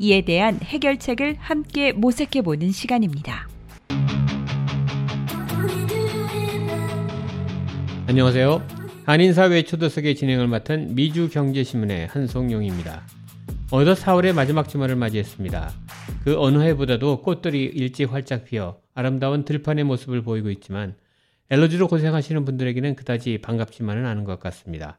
[0.00, 3.48] 이에 대한 해결책을 함께 모색해 보는 시간입니다.
[8.06, 8.62] 안녕하세요.
[9.06, 13.02] 한인사회 초도석의 진행을 맡은 미주경제신문의 한송용입니다.
[13.72, 15.70] 어느덧 4월의 마지막 주말을 맞이했습니다.
[16.24, 20.94] 그 어느 해보다도 꽃들이 일찍 활짝 피어 아름다운 들판의 모습을 보이고 있지만
[21.50, 24.98] 엘러지로 고생하시는 분들에게는 그다지 반갑지만은 않은 것 같습니다.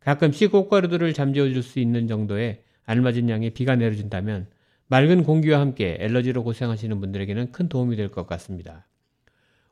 [0.00, 4.46] 가끔씩 꽃가루들을 잠재워줄 수 있는 정도의 알맞은 양의 비가 내려준다면
[4.88, 8.86] 맑은 공기와 함께 엘러지로 고생하시는 분들에게는 큰 도움이 될 것 같습니다.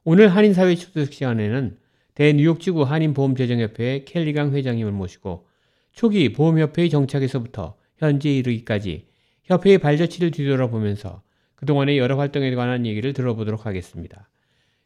[0.04, 1.76] 오늘 한인사회 초대석 시간에는
[2.14, 5.46] 대뉴욕지구 한인보험재정협회의 켈리강 회장님을 모시고
[5.92, 9.08] 초기 보험협회의 정착에서부터 현재 이르기까지
[9.44, 11.22] 협회의 발자취를 뒤돌아보면서
[11.56, 14.30] 그동안의 여러 활동에 관한 얘기를 들어보도록 하겠습니다.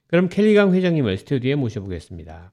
[0.09, 2.53] 그럼 켈리강 회장님을 스튜디오에 모셔보겠습니다.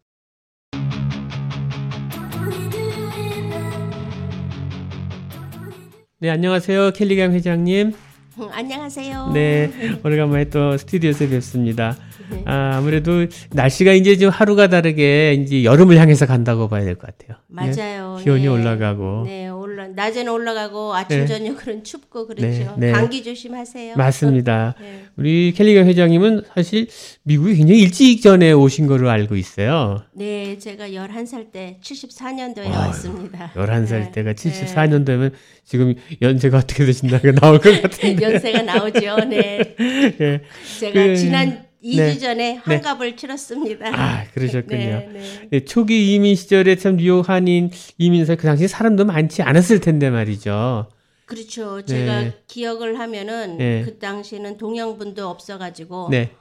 [6.21, 6.91] 네, 안녕하세요.
[6.91, 7.93] 켈리강 회장님.
[8.39, 9.31] 음, 안녕하세요.
[9.33, 9.71] 네,
[10.03, 11.97] 오래간만에 또 스튜디오에서 뵙습니다.
[12.45, 17.37] 아, 아무래도 날씨가 이제 좀 하루가 다르게 이제 여름을 향해서 간다고 봐야 될 것 같아요.
[17.47, 18.17] 맞아요.
[18.19, 18.47] 네, 기온이 네.
[18.47, 19.23] 올라가고.
[19.25, 19.49] 네,
[19.81, 21.25] 올라 낮에는 올라가고 아침 네.
[21.25, 22.47] 저녁은 춥고 그렇죠.
[22.47, 22.91] 네, 네.
[22.91, 23.95] 감기 조심하세요.
[23.95, 24.75] 맞습니다.
[24.79, 25.05] 네.
[25.17, 26.87] 우리 켈리가 회장님은 사실
[27.23, 30.03] 미국에 굉장히 일찍 전에 오신 거로 알고 있어요.
[30.13, 33.51] 네, 제가 11살 때 74년도에 아유, 왔습니다.
[33.55, 34.11] 11살 네.
[34.11, 35.31] 때가 74년도면
[35.65, 38.21] 지금 연세가 어떻게 되신다고 나올 것 같은데.
[38.23, 39.15] 연세가 나오죠.
[39.29, 39.75] 네.
[40.21, 40.41] 예.
[40.79, 42.17] 제가 그- 지난 2주 네.
[42.19, 43.87] 전에 한갑을 치렀습니다.
[43.93, 44.77] 아, 그러셨군요.
[44.77, 45.49] 네, 네.
[45.49, 50.89] 네, 초기 이민 시절에 참 뉴욕 한인 이민사 그 당시 사람도 많지 않았을 텐데 말이죠.
[51.25, 51.81] 그렇죠.
[51.83, 52.33] 제가 네.
[52.47, 53.83] 기억을 하면은 네.
[53.83, 56.31] 그 당시에는 동양분도 없어가지고 네.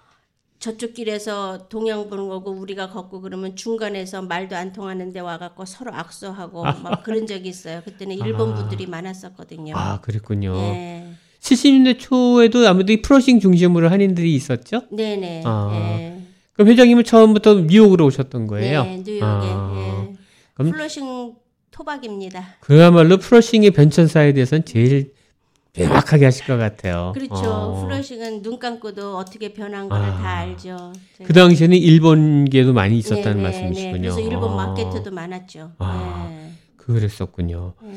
[0.58, 6.64] 저쪽 길에서 동양분 오고 우리가 걷고 그러면 중간에서 말도 안 통하는 데 와갖고 서로 악수하고
[6.82, 7.80] 막 그런 적이 있어요.
[7.82, 9.74] 그때는 일본 분들이 많았었거든요.
[9.74, 10.52] 아, 그랬군요.
[10.52, 11.14] 네.
[11.40, 14.82] 70년대 초에도 아무래도 이 프로싱 중심으로 한인들이 있었죠?
[14.90, 15.42] 네네.
[15.44, 16.20] 아, 예.
[16.52, 18.84] 그럼 회장님은 처음부터 뉴욕으로 오셨던 거예요?
[18.84, 19.24] 네, 뉴욕에.
[19.24, 20.16] 아, 예.
[20.54, 21.34] 그럼- 플러싱
[21.70, 22.56] 토박입니다.
[22.60, 25.12] 그야말로 프로싱의 변천사에 대해서는 제일
[25.78, 27.12] 명확하게 하실 것 같아요.
[27.14, 27.34] 그렇죠.
[27.36, 27.84] 어.
[27.86, 30.18] 플러싱은 눈 감고도 어떻게 변한 거를 아.
[30.18, 30.92] 다 알죠.
[31.16, 31.26] 제가.
[31.26, 33.92] 그 당시에는 일본계도 많이 있었다는 네, 네, 말씀이시군요.
[33.92, 34.00] 네.
[34.00, 35.70] 그래서 일본 아, 마케트도 많았죠.
[35.78, 36.28] 아.
[36.28, 36.50] 네.
[36.76, 37.74] 그랬었군요.
[37.82, 37.92] 네.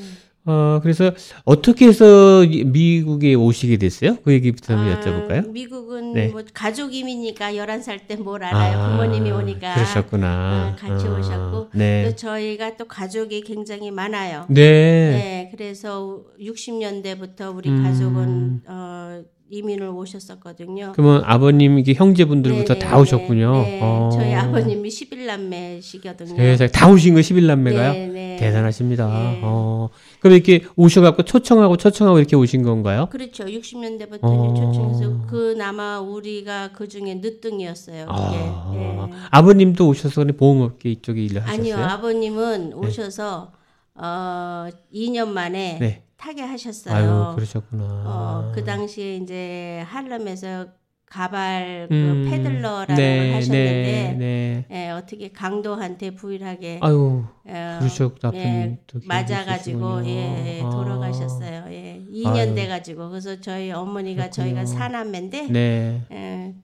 [0.45, 1.11] 어, 그래서
[1.45, 4.17] 어떻게 해서 이- 미국에 오시게 됐어요?
[4.23, 5.49] 그 얘기부터 한번 아, 여쭤볼까요?
[5.51, 6.27] 미국은 네.
[6.27, 8.77] 뭐 가족 이민이니까 11살 때 뭘 알아요.
[8.79, 9.73] 아, 부모님이 오니까.
[9.75, 10.73] 그러셨구나.
[10.73, 11.69] 어, 같이 아, 오셨고.
[11.73, 12.09] 네.
[12.09, 14.45] 또 저희가 또 가족이 굉장히 많아요.
[14.49, 14.61] 네.
[14.61, 17.83] 네, 그래서 60년대부터 우리 음.
[17.83, 19.23] 가족은 어,
[19.53, 20.93] 이민을 오셨었거든요.
[20.95, 23.51] 그러면 아버님, 이게 형제분들부터 네, 다 네, 오셨군요.
[23.63, 24.09] 네, 어.
[24.11, 26.35] 저희 아버님이 11남매시거든요.
[26.35, 27.93] 세상에 다 오신 거 11남매가요?
[27.93, 28.37] 네, 네.
[28.37, 29.07] 대단하십니다.
[29.07, 29.41] 네.
[29.43, 29.89] 어.
[30.19, 33.07] 그럼 이렇게 오셔갖고 초청하고 초청하고 이렇게 오신 건가요?
[33.11, 33.45] 그렇죠.
[33.45, 34.53] 60년대부터는 어.
[34.55, 38.05] 초청해서 그나마 우리가 그 중에 늦둥이었어요.
[38.09, 39.13] 아, 예.
[39.29, 41.59] 아버님도 오셔서 보험업계 이쪽에 일을 하셨어요?
[41.59, 43.51] 아니요, 아버님은 오셔서
[43.95, 46.02] 어 2년 만에 네.
[46.23, 46.95] 타게 하셨어요.
[46.95, 47.83] 아유, 그러셨구나.
[47.83, 50.67] 어, 그 당시에 이제 할렘에서
[51.05, 54.65] 가발 그 음, 페들러라는 네, 걸 하셨는데 네, 네.
[54.71, 60.05] 예, 어떻게 강도한테 부일하게 아유, 어, 그러셨 나쁜 예, 맞아가지고.
[60.05, 60.69] 예, 예, 아.
[60.69, 61.65] 돌아가셨어요.
[61.71, 62.55] 예, 2년 아유.
[62.55, 64.79] 돼가지고 그래서 저희 어머니가 저희가 그렇군요.
[64.79, 66.01] 사남매인데 네.
[66.09, 66.55] 예,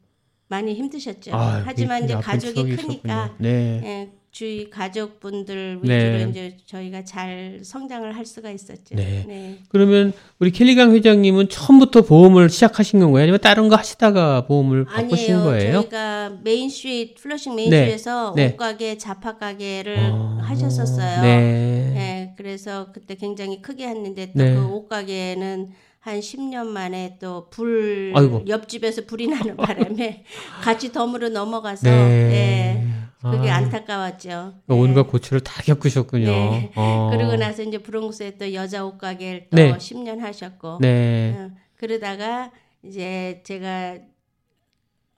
[0.47, 1.35] 많이 힘드셨죠.
[1.35, 3.35] 아, 하지만 이제 가족이 크니까.
[3.39, 3.81] 네.
[3.83, 6.13] 예, 주위 가족분들 네.
[6.17, 8.95] 위주로 이제 저희가 잘 성장을 할 수가 있었죠.
[8.95, 9.57] 네.
[9.69, 13.23] 그러면 우리 켈리강 회장님은 처음부터 보험을 시작하신 건가요?
[13.23, 15.43] 아니면 다른 거 하시다가 보험을 바꾸신 아니에요.
[15.43, 15.73] 거예요?
[15.81, 17.69] 저희가 메인스트리트 플러싱 네.
[17.69, 18.47] 메인스트리트에서 네.
[18.53, 21.21] 옷가게 잡화 가게를 어, 하셨었어요.
[21.21, 21.91] 네.
[21.93, 24.53] 네, 그래서 그때 굉장히 크게 했는데 또 네.
[24.53, 25.69] 그 옷가게는
[26.01, 28.13] 한 10년 만에 또 불.
[28.47, 30.23] 옆집에서 불이 나는 바람에
[30.63, 32.78] 같이 덤으로 넘어가서 네.
[33.23, 33.31] 네.
[33.31, 33.57] 그게 아.
[33.57, 34.53] 안타까웠죠.
[34.67, 36.25] 그 온갖 고초를 다 겪으셨군요.
[36.25, 36.71] 네.
[36.75, 37.09] 어.
[37.11, 39.73] 그러고 나서 이제 브롱스에 또 여자 옷가게를 또 네.
[39.73, 41.35] 10년 하셨고 네.
[41.37, 42.51] 어, 그러다가
[42.83, 43.97] 이제 제가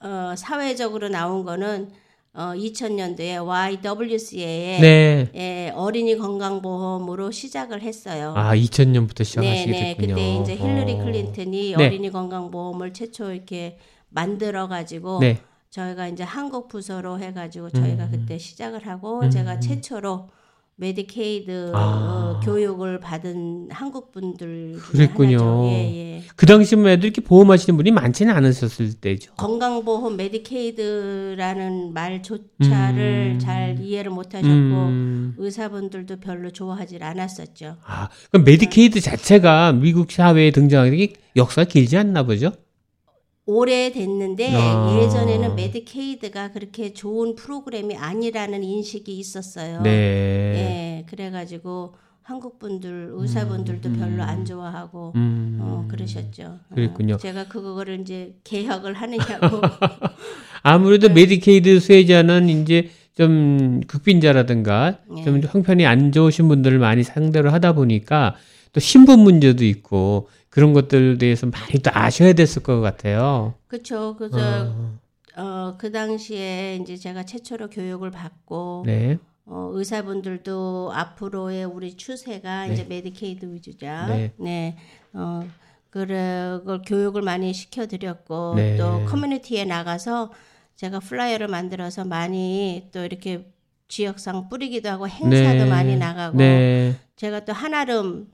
[0.00, 1.90] 어, 사회적으로 나온 거는
[2.34, 5.30] 어, 2000년도에 YWCA에 네.
[5.34, 8.32] 예, 어린이 건강보험으로 시작을 했어요.
[8.34, 9.94] 아, 2000년부터 시작하시게 네, 네.
[9.94, 10.14] 됐군요.
[10.14, 11.04] 그때 이제 힐러리 어.
[11.04, 11.86] 클린턴이 네.
[11.86, 13.78] 어린이 건강보험을 최초 이렇게
[14.08, 15.38] 만들어 가지고 네.
[15.72, 18.10] 저희가 이제 한국 부서로 해가지고 저희가 음.
[18.10, 20.28] 그때 시작을 하고 제가 최초로
[20.76, 21.78] 메디케이드 아.
[21.78, 25.64] 어, 교육을 받은 한국 분들 그랬군요.
[25.66, 26.22] 예, 예.
[26.36, 29.32] 그 당시만 해도 이렇게 보험하시는 분이 많지는 않으셨을 때죠.
[29.34, 33.38] 건강보험 메디케이드라는 말조차를 음.
[33.38, 35.34] 잘 이해를 못하셨고 음.
[35.38, 37.76] 의사분들도 별로 좋아하지 않았었죠.
[37.84, 42.52] 아, 그럼 메디케이드 자체가 미국 사회에 등장하기 역사가 길지 않나 보죠?
[43.44, 45.00] 오래됐는데 아.
[45.02, 49.82] 예전에는 메디케이드가 그렇게 좋은 프로그램이 아니라는 인식이 있었어요.
[49.82, 49.90] 네.
[49.90, 55.58] 예, 그래가지고 한국 분들 의사분들도 별로 안 좋아하고 음.
[55.60, 56.44] 어, 그러셨죠.
[56.44, 57.16] 어, 그랬군요.
[57.16, 59.60] 제가 그거를 이제 개혁을 하느냐고.
[60.62, 61.14] 아무래도 네.
[61.14, 65.24] 메디케이드 수혜자는 이제 좀 극빈자라든가 예.
[65.24, 68.36] 좀 형편이 안 좋으신 분들을 많이 상대로 하다 보니까
[68.72, 73.54] 또 신분 문제도 있고 그런 것들 대해서 많이 또 아셔야 됐을 것 같아요.
[73.68, 74.16] 그렇죠.
[74.18, 74.98] 그래서 어,
[75.36, 79.18] 어, 그 당시에 이제 제가 최초로 교육을 받고 네.
[79.46, 84.08] 어, 의사분들도 앞으로의 우리 추세가 이제 메디케이드 위주다.
[84.08, 84.32] 네.
[84.36, 84.76] 네.
[85.14, 85.48] 어,
[85.88, 88.76] 그걸 교육을 많이 시켜드렸고 네.
[88.76, 90.32] 또 커뮤니티에 나가서
[90.76, 93.50] 제가 flyer를 만들어서 많이 또 이렇게
[93.88, 95.64] 지역상 뿌리기도 하고 행사도 네.
[95.64, 96.94] 많이 나가고 네.
[97.16, 98.26] 제가 또 한아름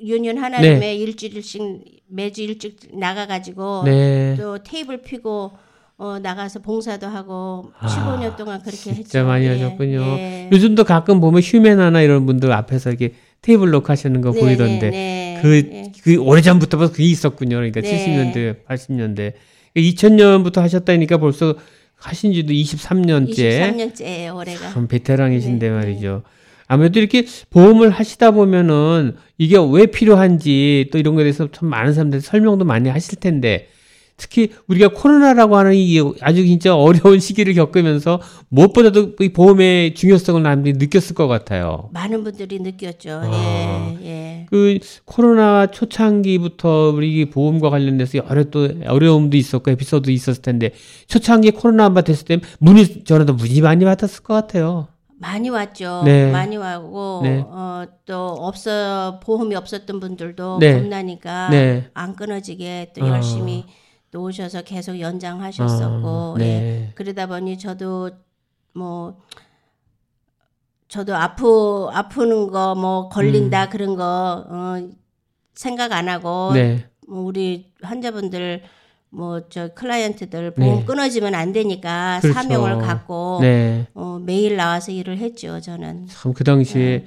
[0.00, 0.94] 유니온 한아름에 네.
[0.96, 4.36] 일주일씩 매주 일주일 나가가지고 네.
[4.38, 5.52] 또 테이블 피고
[5.96, 9.24] 어, 나가서 봉사도 하고 아, 15년 동안 그렇게 진짜 했죠.
[9.24, 10.00] 많이 예, 하셨군요.
[10.18, 10.48] 예.
[10.50, 14.90] 요즘도 가끔 보면 휴메나나 이런 분들 앞에서 이렇게 테이블 록 하시는 거 네, 보이던데 네,
[14.90, 15.38] 네.
[15.40, 15.92] 그, 예.
[16.02, 17.56] 그 오래전부터 그게 있었군요.
[17.56, 18.32] 그러니까 네.
[18.32, 19.34] 70년대, 80년대.
[19.76, 21.54] 2000년부터 하셨다니까 벌써
[21.96, 23.34] 하신 지도 23년째.
[23.36, 24.70] 23년째예요 올해가.
[24.70, 26.22] 참 베테랑이신데 네, 말이죠.
[26.66, 32.20] 아무래도 이렇게 보험을 하시다 보면은 이게 왜 필요한지 또 이런 거에 대해서 참 많은 사람들이
[32.20, 33.68] 설명도 많이 하실 텐데
[34.16, 40.74] 특히 우리가 코로나라고 하는 이 아주 진짜 어려운 시기를 겪으면서 무엇보다도 이 보험의 중요성을 남들이
[40.78, 41.90] 느꼈을 것 같아요.
[41.92, 43.22] 많은 분들이 느꼈죠.
[43.24, 43.96] 아.
[44.00, 44.46] 예, 예.
[44.48, 50.70] 그 코로나 초창기부터 우리 보험과 관련돼서 여러 또 어려움도 있었고 에피소드 있었을 텐데
[51.08, 54.88] 초창기 코로나 한번 됐을 때 문의 저는 문의 많이 받았을 것 같아요.
[55.24, 56.02] 많이 왔죠.
[56.04, 56.30] 네.
[56.30, 57.42] 많이 와고 네.
[57.48, 60.74] 어, 또 없어 보험이 없었던 분들도 네.
[60.74, 61.88] 겁나니까 네.
[61.94, 63.08] 안 끊어지게 또 아.
[63.08, 63.64] 열심히
[64.10, 66.44] 또 오셔서 계속 연장하셨었고 아, 예.
[66.44, 66.92] 네.
[66.94, 68.10] 그러다 보니 저도
[68.74, 69.22] 뭐
[70.88, 74.88] 저도 아프 아프는 거 뭐 걸린다 그런 거 어,
[75.54, 76.54] 생각 안 하고 음.
[76.54, 76.86] 네.
[77.08, 78.62] 뭐 우리 환자분들
[79.14, 80.84] 뭐저 client들 보험 네.
[80.84, 82.34] 끊어지면 안 되니까 그렇죠.
[82.40, 83.86] 사명을 갖고 네.
[83.94, 86.06] 어, 매일 나와서 일을 했죠 저는.
[86.08, 87.04] 참 그 당시에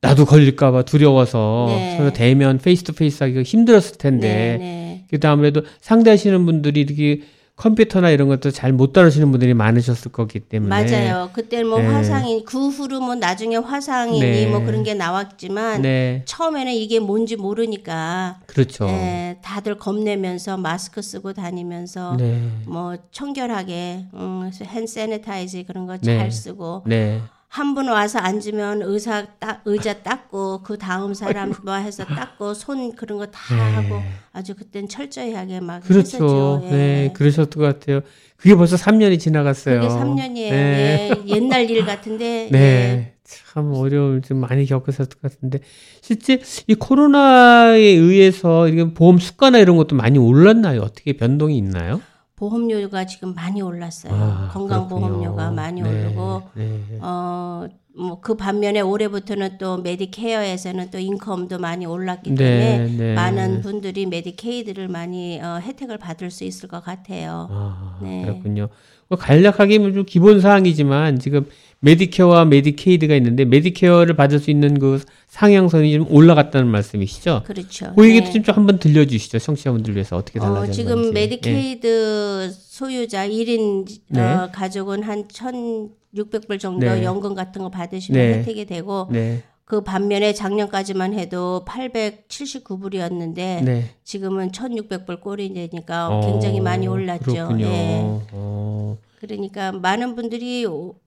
[0.00, 1.96] 나도 걸릴까봐 두려워서 네.
[1.96, 5.04] 서로 대면 face to face 하기가 힘들었을 텐데 네, 네.
[5.10, 7.20] 그때 아무래도 상대하시는 분들이 이렇게
[7.56, 11.30] 컴퓨터나 이런 것도 잘 못 다루시는 분들이 많으셨을 거기 때문에 맞아요.
[11.32, 11.86] 그때 뭐 네.
[11.86, 14.46] 화상이 그 후로 뭐 나중에 화상이니 네.
[14.48, 21.34] 뭐 그런 게 나왔지만 네 처음에는 이게 뭔지 모르니까 그렇죠 예, 다들 겁내면서 마스크 쓰고
[21.34, 26.30] 다니면서 네뭐 청결하게 음, 핸 세니타이즈 그런 거잘 네.
[26.30, 27.20] 쓰고 네.
[27.56, 32.96] 한 분 와서 앉으면 의사 딱 의자 닦고 그 다음 사람 뭐 해서 닦고 손
[32.96, 34.02] 그런 거 다 하고
[34.32, 35.86] 아주 그땐 철저히 하게 막 네.
[35.88, 36.16] 그렇죠.
[36.16, 36.60] 했었죠.
[36.64, 36.70] 예.
[36.70, 38.00] 네, 그러셨을 것 같아요.
[38.36, 39.80] 그게 벌써 3년이 지나갔어요.
[39.80, 40.50] 그게 3년이에요.
[40.50, 41.10] 네.
[41.12, 41.28] 예.
[41.28, 42.48] 옛날 일 같은데.
[42.50, 42.58] 네.
[42.58, 43.14] 예.
[43.24, 45.60] 참 어려움을 좀 많이 겪으셨을 것 같은데
[46.02, 50.80] 실제 이 코로나에 의해서 이게 보험 수가나 이런 것도 많이 올랐나요?
[50.82, 52.00] 어떻게 변동이 있나요?
[52.44, 54.12] 보험료가 지금 많이 올랐어요.
[54.12, 55.50] 아, 건강보험료가.
[55.52, 56.98] 많이 네, 오르고 네.
[57.00, 63.14] 어, 뭐 그 반면에 올해부터는 또 메디케어에서는 또 income도 많이 올랐기 네, 때문에 네.
[63.14, 67.48] 많은 분들이 메디케이드를 많이 어, 혜택을 받을 수 있을 것 같아요.
[67.50, 68.22] 아, 네.
[68.22, 68.68] 그렇군요.
[69.08, 71.46] 뭐 간략하게 뭐좀 기본 사항이지만 지금
[71.84, 77.42] 메디케어와 메디케이드가 있는데 메디케어를 받을 수 있는 그 상향선이 좀 올라갔다는 말씀이시죠?
[77.44, 77.92] 그렇죠.
[77.94, 78.42] 그 얘기도 네.
[78.42, 79.38] 좀 한번 들려주시죠.
[79.38, 80.70] 청취자분들 위해서 어떻게 달라졌는지.
[80.70, 81.12] 어, 지금 예.
[81.12, 84.20] 메디케이드 수혜자 1인 네.
[84.22, 87.04] 어, 가족은 한 1,600불 정도 네.
[87.04, 88.38] 연금 같은 거 받으시면 네.
[88.38, 93.90] 혜택이 되고 네, 그 반면에 작년까지만 해도 879불이었는데 네.
[94.04, 97.24] 지금은 1,600불 꼴이 되니까 어, 굉장히 많이 올랐죠.
[97.24, 97.66] 그렇군요.
[97.66, 98.00] 예.
[98.32, 100.64] 어, 그러니까 많은 분들이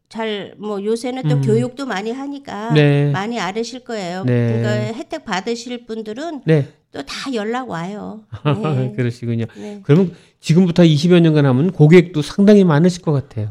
[0.10, 2.74] 잘 뭐 요새는 또 교육도 많이 하니까 음.
[2.76, 3.12] 네.
[3.12, 4.24] 많이 알으실 거예요.
[4.24, 4.48] 네.
[4.62, 8.24] 그러니까 혜택 받으실 분들은 네, 또다 연락 와요.
[8.64, 8.94] 네.
[8.96, 9.46] 그러시군요.
[9.58, 9.82] 네.
[9.84, 13.50] 그러면 지금부터 20여 년간 하면 고객도 상당히 많으실 것 같아요.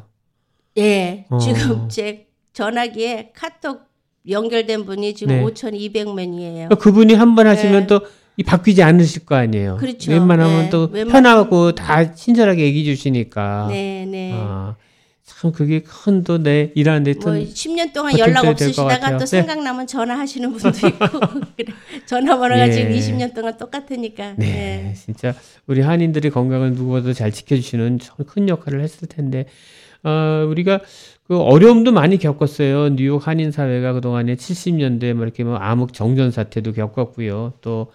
[0.79, 1.39] 예, 어.
[1.39, 3.83] 지금 제 전화기에 카톡
[4.29, 5.43] 연결된 분이 지금 네.
[5.45, 6.53] 5,200명이에요.
[6.55, 7.87] 그러니까 그분이 한 번 하시면 네.
[7.87, 9.77] 또이 바뀌지 않으실 거 아니에요.
[9.77, 10.11] 그렇죠.
[10.11, 10.71] 웬만하면 네.
[10.71, 13.69] 또 웬만- 편하고 다 친절하게 얘기해 주시니까.
[13.71, 14.33] 네, 네.
[14.35, 14.75] 아,
[15.27, 19.13] 참 그게 큰 또 내 일하는 데 뭐또 10년 동안 연락 없으시다가.
[19.13, 19.27] 또 네.
[19.27, 21.19] 생각나면 전화하시는 분도 있고
[21.59, 21.73] 그래.
[22.07, 22.73] 전화번호가 예.
[22.73, 24.35] 지금 20년 동안 똑같으니까.
[24.37, 24.95] 네, 네.
[24.95, 25.35] 진짜
[25.67, 29.47] 우리 한인들의 건강을 누구보다도 잘 지켜주시는 참큰 역할을 했을 텐데,
[30.05, 30.81] 어, 우리가
[31.27, 32.91] 그 어려움도 많이 겪었어요.
[32.95, 37.55] 뉴욕 한인 사회가 그동안에 70년대 뭐 이렇게 뭐 암흑 정전 사태도 겪었고요.
[37.63, 37.91] 또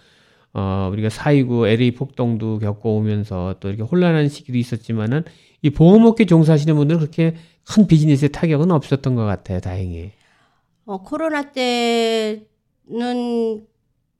[0.52, 5.24] 어, 우리가 4.29 LA 폭동도 겪어오면서 또 이렇게 혼란한 시기도 있었지만은
[5.62, 9.60] 이 보험업계 종사하시는 분들은 그렇게 큰 비즈니스에 타격은 없었던 것 같아요.
[9.60, 10.10] 다행히.
[10.84, 12.44] 어, 코로나 때는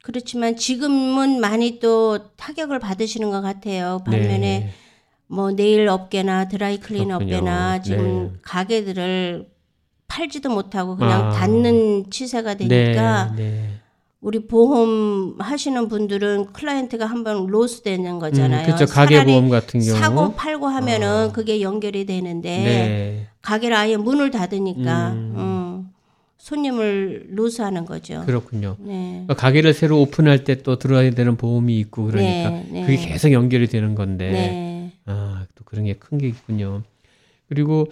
[0.03, 4.01] 그렇지만 지금은 많이 또 타격을 받으시는 것 같아요.
[4.05, 4.71] 반면에 네.
[5.27, 7.37] 뭐 네일 업계나 dry clean 그렇군요.
[7.37, 8.39] 업계나 지금 네.
[8.43, 9.49] 가게들을
[10.07, 11.31] 팔지도 못하고 그냥 아.
[11.31, 13.71] 닫는 추세가 되니까 네, 네.
[14.23, 18.61] 우리 보험 하시는 분들은 클라이언트가 한번 loss 되는 거잖아요.
[18.63, 18.87] 음, 그렇죠.
[18.87, 19.99] 가게 차라리 보험 같은 경우.
[19.99, 21.33] 사고 팔고 하면은 아.
[21.33, 23.27] 그게 연결이 되는데 네.
[23.43, 25.35] 가게를 아예 문을 닫으니까 음.
[25.37, 25.89] 음,
[26.39, 28.23] 손님을 로스하는 거죠.
[28.25, 28.77] 그렇군요.
[28.79, 29.25] 네.
[29.27, 32.81] 그러니까 가게를 새로 오픈할 때 또 들어야 되는 보험이 있고 그러니까 네, 네.
[32.83, 34.93] 그게 계속 연결이 되는 건데 네.
[35.05, 36.83] 아또 그런 게 큰 게 있군요.
[37.53, 37.87] 그리고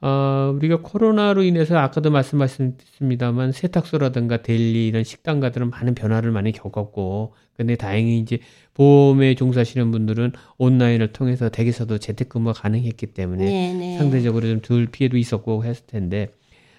[0.00, 7.76] 어, 우리가 코로나로 인해서 아까도 말씀하셨습니다만 세탁소라든가 델리 이런 식당가들은 많은 변화를 많이 겪었고 근데
[7.76, 8.38] 다행히 이제
[8.72, 13.98] 보험에 종사하시는 분들은 온라인을 통해서 댁에서도 재택근무가 가능했기 때문에 네, 네.
[13.98, 16.28] 상대적으로 좀 덜 피해도 있었고 했을 텐데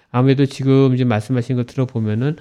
[0.09, 2.37] 아무래도 지금 이제 말씀하신 거 들어보면은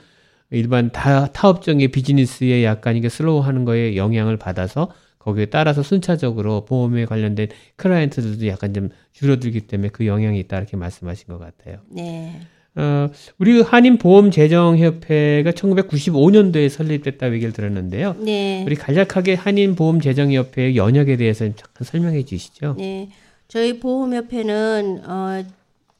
[0.50, 4.90] 일반 타, 타업종의 비즈니스에 약간 이게 슬로우하는 거에 영향을 받아서
[5.22, 11.28] 거기에 따라서 순차적으로 보험에 관련된 클라이언트들도 약간 좀 줄어들기 때문에 그 영향이 있다 이렇게 말씀하신
[11.28, 11.78] 것 같아요.
[11.88, 12.40] 네.
[12.74, 18.16] 어, 우리 한인 보험 재정 협회가 1995년도에 설립됐다고 얘기를 들었는데요.
[18.18, 18.64] 네.
[18.66, 22.76] 우리 간략하게 한인 보험 재정 협회의 연역에 대해서 잠깐 설명해 주시죠.
[22.78, 23.10] 네.
[23.46, 25.44] 저희 보험 협회는 어,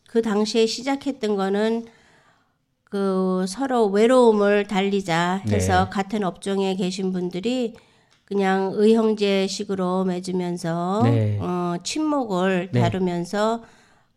[0.08, 1.84] 그 당시에 시작했던 거는
[2.84, 5.90] 그 서로 외로움을 달리자 해서 네.
[5.90, 7.74] 같은 업종에 계신 분들이
[8.32, 11.38] 그냥 의형제식으로 맺으면서 네.
[11.38, 12.80] 어, 친목을 네.
[12.80, 13.62] 다루면서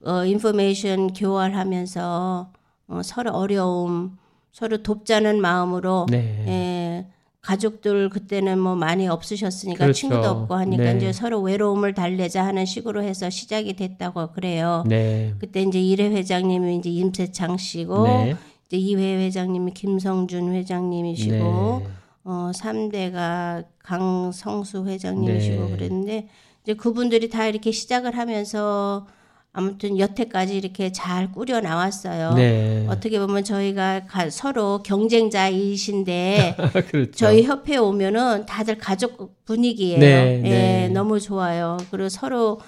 [0.05, 2.50] 어, 인포메이션 교환하면서
[2.88, 4.17] 어, 서로 어려움
[4.53, 6.45] 서로 돕자는 마음으로 네.
[6.48, 7.07] 예,
[7.41, 10.00] 가족들 그때는 뭐 많이 없으셨으니까 그렇죠.
[10.00, 10.95] 친구도 없고 하니까 네.
[10.95, 14.86] 이제 서로 외로움을 달래자 하는 식으로 해서 시작이 됐다고 그래요.
[14.88, 15.34] 네.
[15.39, 18.36] 그때 이제 일회 회장님이 이제 임세창 씨고 네.
[18.67, 21.88] 이제 이회 회장님이 김성준 회장님이시고 네.
[22.25, 25.72] 어 3대가 강성수 회장님이시고 네.
[25.72, 26.27] 그랬는데
[26.63, 29.05] 이제 그분들이 다 이렇게 시작을 하면서
[29.53, 32.34] 아무튼 여태까지 이렇게 잘 꾸려 나왔어요.
[32.34, 32.86] 네.
[32.89, 36.58] 어떻게 보면 저희가 가- 서로 경쟁자이신데
[36.89, 37.12] 그렇죠.
[37.12, 40.00] 저희 협회에 오면은 다들 가족 분위기예요.
[40.00, 40.89] 네, 예, 네.
[40.89, 41.77] 너무 좋아요.
[41.91, 42.60] 그리고 서로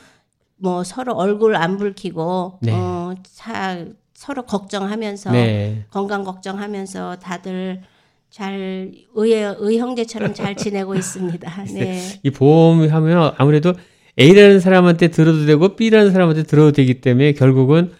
[0.56, 2.72] 뭐 서로 얼굴 안 붉히고 네.
[2.74, 3.84] 어, 차,
[4.14, 5.86] 서로 걱정하면서 네.
[5.92, 7.82] 건강 걱정하면서 다들
[8.30, 11.64] 잘 의, 의형제처럼 잘 지내고 있습니다.
[11.74, 12.02] 네.
[12.24, 13.74] 이 보험을 하면 아무래도
[14.20, 17.92] A라는 사람한테 들어도 되고 B라는 사람한테 들어도 되기 때문에 결국은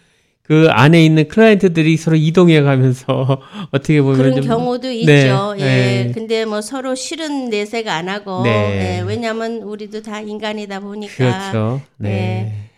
[0.48, 3.38] 그 안에 있는 클라이언트들이 서로 이동해 가면서
[3.70, 5.54] 어떻게 보면 그런 좀 경우도 네, 있죠.
[5.58, 5.62] 예.
[5.62, 6.12] 네.
[6.14, 8.98] 근데 뭐 서로 싫은 내색 안 하고 네.
[8.98, 11.82] 예, 왜냐면 우리도 다 인간이다 보니까 그렇죠.
[11.98, 12.08] 네.
[12.08, 12.70] 네.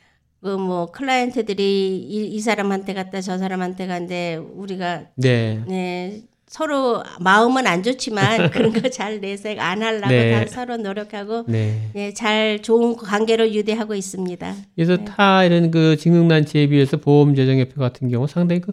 [0.42, 5.62] 그뭐 클라이언트들이 이, 이 사람한테 갔다 저 사람한테 간데 우리가 네.
[5.69, 10.33] 네 서로 마음은 안 좋지만 그런 거 잘 내색 안 하려고 네.
[10.33, 11.90] 다 서로 노력하고 네.
[11.95, 14.57] 예, 잘 좋은 관계로 유대하고 있습니다.
[14.75, 15.04] 그래서 네.
[15.04, 18.73] 타 이런 그 직능단체에 비해서 보험재정협회 같은 경우 상당히 그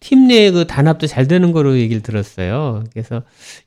[0.00, 2.84] 팀내그 단합도 잘 되는 거로 얘기를 들었어요.
[2.94, 3.24] 그래서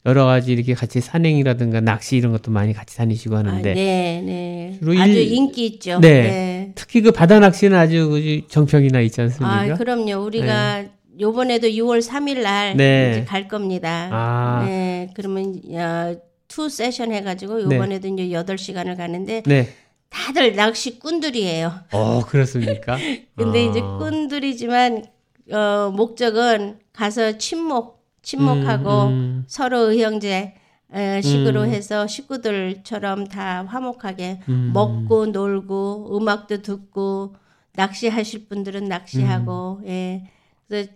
[0.08, 4.77] 여러 가지 이렇게 같이 산행이라든가 낚시 이런 것도 많이 같이 다니시고 아, 하는데 네, 네.
[4.80, 6.00] 주로 아주 일- 인기 있죠.
[6.00, 6.10] 네.
[6.24, 6.72] 네.
[6.74, 9.56] 특히 그 바다 낚시는 아주 그 정평이 나 있지 않습니까?
[9.56, 10.24] 아, 그럼요.
[10.25, 10.86] 우리가
[11.20, 13.12] 요번에도 6월 3일 날 네.
[13.12, 14.10] 이제 갈 겁니다.
[14.12, 14.63] 아.
[14.65, 15.10] 네.
[15.15, 16.15] 그러면 어,
[16.48, 17.75] two session 해 가지고 네.
[17.75, 19.70] 요번에도 이제 8시간을 가는데 네.
[20.10, 21.74] 다들 낚시꾼들이에요.
[21.94, 22.98] 어, 그렇습니까?
[23.36, 23.70] 근데 아.
[23.70, 25.06] 이제 꾼들이지만
[25.51, 29.44] 어, 목적은 가서 친목, 친목하고 음, 음.
[29.48, 30.56] 서로 의형제
[30.94, 31.70] 에, 식으로 음.
[31.70, 34.72] 해서 식구들처럼 다 화목하게 음.
[34.74, 37.36] 먹고 놀고 음악도 듣고
[37.74, 39.88] 낚시하실 분들은 낚시하고 음.
[39.88, 40.24] 예.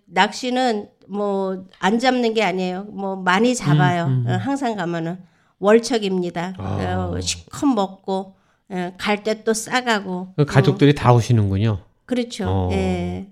[0.06, 2.86] 낚시는 뭐 안 잡는 게 아니에요.
[2.90, 4.06] 뭐 많이 잡아요.
[4.06, 4.32] 음, 음.
[4.32, 5.18] 어, 항상 가면은
[5.60, 6.54] 월척입니다.
[6.58, 7.12] 아.
[7.16, 8.34] 어, 실컷 먹고
[8.72, 11.80] 예, 갈때 또 싸가고 그 가족들이 다 오시는군요.
[12.06, 12.46] 그렇죠.
[12.48, 12.70] 어.
[12.72, 13.28] 예.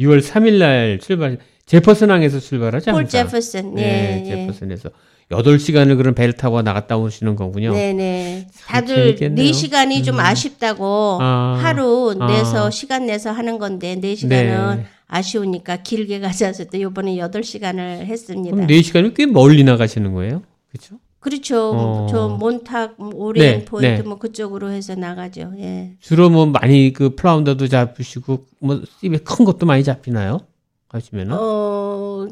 [0.00, 2.40] 6월 3일 날 출발, 제퍼슨항에서.
[2.92, 3.06] 포트 항상.
[3.08, 3.74] 제퍼슨.
[3.76, 4.34] 네, 예, 예.
[4.46, 4.90] 제퍼슨에서
[5.30, 7.72] 8시간을 그런 배를 타고 나갔다 오시는 거군요.
[7.72, 8.48] 네네.
[8.52, 9.46] 참 다들 재밌겠네요.
[9.46, 11.58] 네 시간이 좀 아쉽다고 아.
[11.62, 12.26] 하루 아.
[12.26, 14.84] 내서 시간 내서 하는 건데 네 시간은 네.
[15.08, 18.54] 아쉬우니까 길게 가자 해서 또 이번에 여덟 시간을 했습니다.
[18.54, 20.42] 그럼 4시간이면 꽤 멀리 나가시는 거예요?
[20.70, 20.96] 그렇죠?
[21.20, 21.70] 그렇죠.
[21.74, 22.06] 어.
[22.10, 24.02] 저 몬탁, 오리엔트 네, 포인트 네.
[24.02, 25.52] 뭐 그쪽으로 해서 나가죠.
[25.58, 25.92] 예.
[26.00, 30.40] 주로 뭐 많이 그 flounder도 잡으시고 뭐 씹에 큰 것도 많이 잡히나요?
[30.88, 32.26] 가시면은 어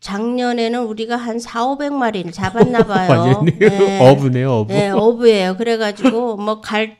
[0.00, 3.44] 작년에는 우리가 한 4, 500마리를 잡았나 봐요.
[3.58, 3.98] 네.
[4.00, 4.72] 어부네요, 어부.
[4.72, 5.56] 네, 어부예요.
[5.56, 6.98] 그래 가지고 뭐 갈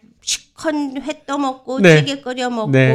[0.59, 1.99] 시컨 회 떠먹고 네.
[1.99, 2.93] 찌개 끓여 먹고 네.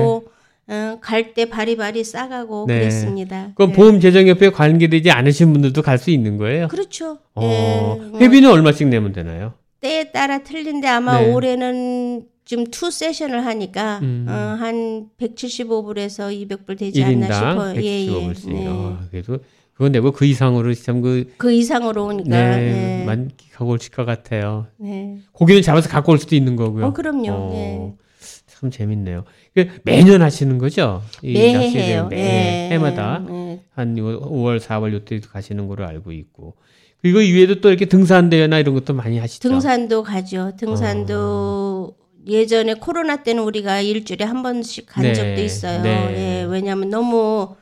[0.68, 2.80] 어, 갈때 바리바리 싸가고 네.
[2.80, 3.52] 그랬습니다.
[3.56, 3.76] 그럼 네.
[3.76, 6.68] 보험 재정협회에 관계되지 않으신 분들도 갈 수 있는 거예요?
[6.70, 7.18] 그렇죠.
[7.36, 9.54] 어, 예, 뭐 회비는 얼마씩 내면 되나요?
[9.82, 11.34] 때에 따라 틀린데 아마 네.
[11.34, 14.26] 올해는 지금 two session을 하니까 음.
[14.30, 17.76] 어, 한 175불에서 200불 되지 않나 1인당 싶어요.
[17.84, 18.50] 예, 115불씩.
[18.54, 18.66] 네.
[18.68, 19.38] 아, 그래도
[19.80, 22.30] 그건 내고 그 이상으로 참 그, 그 이상으로 오니까.
[22.30, 23.04] 네, 네.
[23.06, 24.68] 만끽하고 오실 것 같아요.
[24.76, 25.20] 네.
[25.32, 26.88] 고기는 잡아서 갖고 올 수도 있는 거고요.
[26.88, 27.32] 어, 그럼요.
[27.32, 27.94] 어, 네.
[28.46, 29.24] 참 재밌네요.
[29.56, 31.02] 그 매년 하시는 거죠?
[31.22, 32.08] 이 매해 낚시를 해요.
[32.10, 32.74] 매, 예.
[32.74, 33.62] 해마다 예.
[33.72, 36.56] 한 5월, 4월 요때도 가시는 걸로 알고 있고.
[37.02, 39.48] 그리고 이외에도 또 이렇게 등산 대회나 이런 것도 많이 하시죠.
[39.48, 40.52] 등산도 가죠.
[40.58, 41.96] 등산도
[42.28, 45.82] 예전에 코로나 때는 우리가 일주일에 한 번씩 간 네, 적도 있어요.
[45.82, 46.42] 네.
[46.42, 47.56] 예, 왜냐하면 너무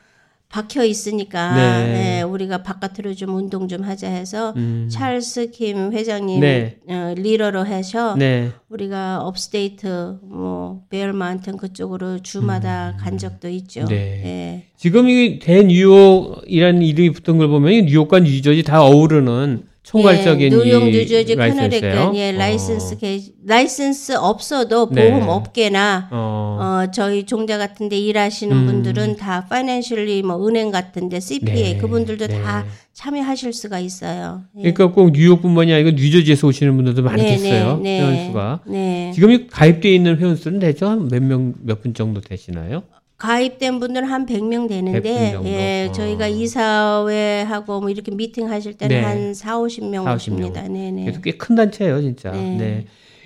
[0.49, 2.19] 박혀 있으니까 네.
[2.19, 4.87] 예, 우리가 바깥으로 좀 운동 좀 하자 해서 음.
[4.89, 6.77] 찰스 킴 회장님 네.
[6.87, 8.51] 어, 리더로 해서 네.
[8.69, 13.85] 우리가 upstate 뭐 베어마운튼 그쪽으로 주마다 간 적도 있죠.
[13.85, 13.95] 네.
[13.95, 14.63] 예.
[14.77, 20.91] 지금 이 대뉴욕이라는 이름이 붙은 걸 보면 뉴욕과 뉴저지 다 어우르는 총괄적인 예, 뉴욕, 이
[20.91, 21.35] 뉴저지.
[21.37, 22.37] 커네티컷, 예, 어.
[22.37, 25.09] 라이센스 게 라이센스 없어도 네.
[25.09, 26.57] 보험 업계나 어.
[26.59, 28.65] 어, 저희 융자 같은데 일하시는 음.
[28.65, 32.41] 분들은 다 financially 뭐 은행 같은데 CPA 네, 그분들도 네.
[32.43, 34.41] 다 참여하실 수가 있어요.
[34.57, 34.73] 예.
[34.73, 37.77] 그러니까 꼭 뉴욕뿐만이 아니고 뉴저지에서 오시는 분들도 많겠어요.
[37.77, 38.59] 네, 네, 회원 수가.
[38.67, 39.11] 네.
[39.15, 42.83] 지금 이 가입되어 있는 회원 수는 대충 한몇 명, 몇 분 정도 되시나요?
[43.17, 45.49] 가입된 분들은 한 100명 100분 되는데 정도?
[45.49, 45.91] 예, 어.
[45.91, 49.01] 저희가 이사회하고 뭐 이렇게 미팅 하실 때는 네.
[49.03, 50.15] 한 4, 50명 4, 50명.
[50.15, 50.61] 오십니다.
[50.67, 51.01] 네, 네.
[51.05, 52.31] 그래도 꽤 큰 단체예요, 진짜.
[52.31, 52.55] 네.
[52.57, 52.85] 네.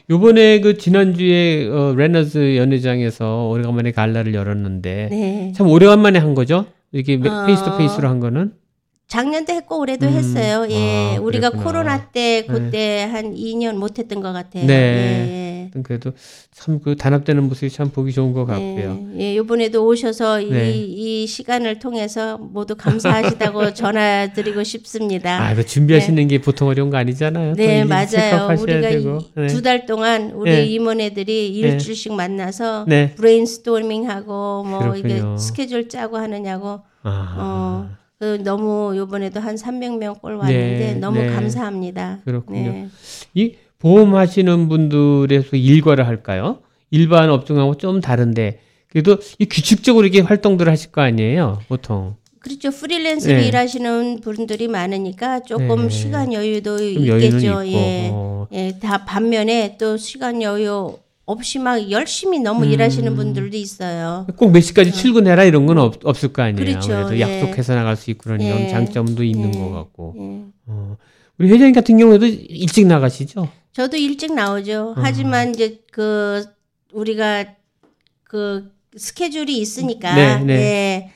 [0.10, 5.52] 요번에 그 지난주에 어, 레너즈 연회장에서 오래간만에 갈라를 열었는데 네.
[5.56, 6.66] 참 오래간만에 한 거죠?
[6.92, 7.46] 이렇게 어.
[7.46, 8.54] face to face로 한 거는?
[9.08, 10.13] 작년도 했고 올해도 음.
[10.13, 10.66] 했어요.
[10.70, 11.16] 예.
[11.18, 11.50] 아, 우리가.
[11.50, 14.66] 코로나 때 그때 한 2년 못 했던 것 같아요.
[14.66, 14.74] 네.
[14.74, 15.82] 예, 예.
[15.82, 16.12] 그래도
[16.52, 19.08] 참 그 단합되는 모습이 참 보기 좋은 것 같고요.
[19.18, 20.72] 예, 이번에도 오셔서 네.
[20.72, 25.44] 이, 이 시간을 통해서 모두 감사하시다고 전해드리고 싶습니다.
[25.48, 27.56] 아, 그 준비하시는 게 보통 어려운 거 아니잖아요.
[27.56, 28.56] 또 네, 맞아요.
[28.60, 29.20] 우리가.
[29.36, 29.48] 네.
[29.48, 30.66] 두달 동안 우리 네.
[30.66, 33.14] 임원네들이 일주일씩 만나서 네.
[33.16, 35.38] 브레인스토밍하고 뭐 이게 그렇군요.
[35.38, 41.28] 스케줄 짜고 하느냐고 아, 어, 그 너무 이번에도 한 300명 꼴 왔는데 네, 너무 네.
[41.30, 42.20] 감사합니다.
[42.26, 42.72] 그렇군요.
[42.72, 42.88] 네.
[43.34, 46.60] 이 보험하시는 분들의 소 일과를 할까요?
[46.91, 52.15] 일반 업종하고 좀 다른데 그래도 이 규칙적으로 이렇게 활동들을 하실 거 아니에요, 보통.
[52.39, 52.72] 그렇죠.
[52.72, 53.48] 프리랜서로 네.
[53.48, 55.89] 일하시는 분들이 많으니까 조금 네.
[55.89, 57.65] 시간 여유도 있겠죠.
[57.67, 58.10] 예.
[58.12, 62.72] 어, 예, 다 반면에 또 시간 여유 없이 막 열심히 너무 음.
[62.72, 64.26] 일하시는 분들도 있어요.
[64.36, 66.62] 꼭 몇 시까지 출근해라 이런 건 없, 없을 거 아니에요.
[66.62, 66.65] 어.
[66.65, 66.94] 그렇죠.
[66.94, 67.22] 아무래도 예.
[67.22, 68.67] 약속해서 나갈 수 있고 그런 예.
[68.67, 69.60] 장점도 있는 예.
[69.60, 70.15] 것 같고.
[70.17, 70.22] 예.
[70.65, 70.98] 어.
[71.38, 73.48] 우리 회장님 같은 경우에도 일찍 나가시죠?
[73.74, 74.96] 저도 일찍 나오죠.
[74.98, 75.02] 어.
[75.02, 76.44] 하지만 이제 그
[76.94, 77.46] 우리가
[78.24, 80.54] 그 스케줄이 있으니까 네, 네.
[80.54, 81.12] 예.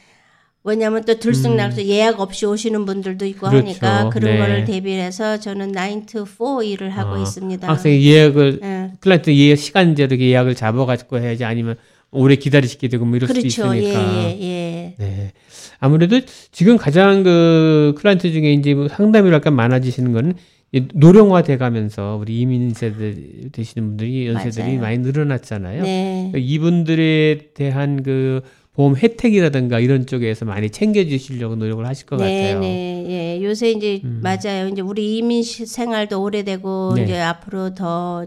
[0.63, 4.10] 왜냐하면 또 들쑥날쑥 예약 없이 오시는 분들도 있고 하니까 음.
[4.10, 4.20] 그렇죠.
[4.26, 4.38] 그런 네.
[4.39, 7.68] 거를 대비해서 저는 9 to 4 일을 하고 아, 있습니다.
[7.67, 8.91] 항상 예약을 예.
[9.00, 11.76] 클라이언트 예약 시간제로 예약을 잡아가지고 해야지 아니면
[12.10, 13.76] 오래 기다리시게 되고 뭐 이럴 수도 그렇죠.
[13.76, 14.13] 예, 있으니까.
[14.15, 14.96] 예, 예.
[14.98, 15.34] 네.
[15.80, 16.20] 아무래도
[16.52, 22.40] 지금 가장 그 클라이언트 중에 이제 뭐 상담이 약간 많아지시는 거는 이 노령화돼 가면서 우리
[22.42, 23.16] 이민 세대
[23.52, 24.82] 되시는 분들이 연세들이 맞아요.
[24.82, 25.84] 많이 늘어났잖아요.
[25.84, 26.30] 네.
[26.32, 28.42] 그러니까 이분들에 대한 그
[28.74, 32.56] 보험 혜택이라든가 이런 쪽에서 많이 챙겨주시려고 노력을 하실 것 네, 같아요.
[32.58, 32.62] 음.
[32.62, 33.06] 네,
[33.40, 33.44] 예.
[33.46, 34.68] 요새 이제 맞아요.
[34.70, 37.04] 이제 우리 이민 시- 생활도 오래되고 네.
[37.04, 38.26] 이제 앞으로 더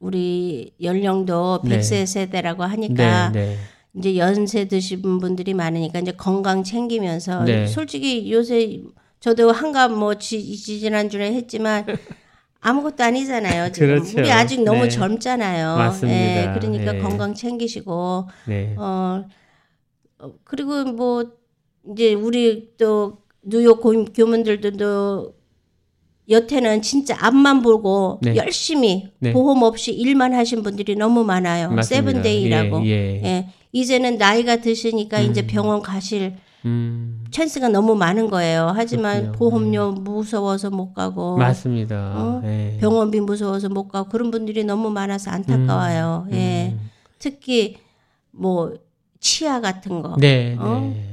[0.00, 1.78] 우리 연령도 네.
[1.78, 3.56] 100세 세대라고 하니까 네, 네.
[3.98, 7.66] 이제 연세 드신 분들이 많으니까 이제 건강 챙기면서 네.
[7.66, 8.80] 솔직히 요새
[9.22, 11.86] 저도 한갑 뭐 지, 지난주에 했지만
[12.60, 13.70] 아무것도 아니잖아요.
[13.70, 14.18] 지금 그렇죠.
[14.18, 14.88] 우리 아직 너무 네.
[14.88, 15.76] 젊잖아요.
[15.76, 16.18] 맞습니다.
[16.52, 16.98] 예, 그러니까 네.
[16.98, 18.74] 건강 챙기시고 네.
[18.76, 19.24] 어,
[20.18, 21.24] 어, 그리고 뭐
[21.92, 25.34] 이제 우리 또 뉴욕 고- 교민들도
[26.28, 28.34] 여태는 진짜 앞만 보고 네.
[28.36, 29.32] 열심히 네.
[29.32, 31.70] 보험 없이 일만 하신 분들이 너무 많아요.
[31.70, 31.82] 맞습니다.
[32.12, 32.86] 세븐데이라고.
[32.86, 33.22] 예, 예.
[33.24, 33.48] 예.
[33.72, 35.30] 이제는 나이가 드시니까 음.
[35.30, 38.72] 이제 병원 가실 음, 찬스가 너무 많은 거예요.
[38.74, 39.38] 하지만 그렇군요.
[39.38, 42.12] 보험료 무서워서 못 가고 맞습니다.
[42.16, 42.42] 어?
[42.44, 42.76] 예.
[42.80, 46.26] 병원비 무서워서 못 가고 그런 분들이 너무 많아서 안타까워요.
[46.28, 46.76] 음, 예.
[47.18, 47.76] 특히
[48.30, 48.74] 뭐
[49.20, 50.16] 치아 같은 거.
[50.18, 50.80] 네, 어?
[50.94, 51.08] 네.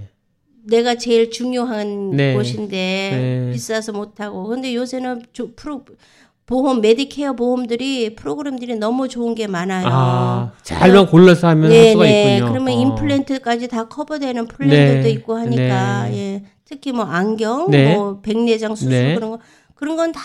[0.64, 2.34] 내가 제일 중요한 네.
[2.36, 2.72] 곳인데
[3.48, 3.52] 네.
[3.52, 4.46] 비싸서 못 하고.
[4.48, 5.84] 근데 요새는 조- 프로
[6.50, 9.86] 보험 메디케어 보험들이 프로그램들이 너무 좋은 게 많아요.
[9.88, 12.38] 아, 잘만 골라서 하면 할 네, 수가 네.
[12.38, 12.52] 있군요.
[12.52, 12.82] 그러면 어.
[12.82, 16.18] 임플란트까지 다 커버되는 플랜들도 네, 있고 하니까 네.
[16.18, 16.44] 예.
[16.66, 17.94] 특히 뭐 안경, 네.
[17.94, 19.14] 뭐 백내장 수술 네.
[19.14, 19.40] 그런 거
[19.76, 20.22] 그런 건 다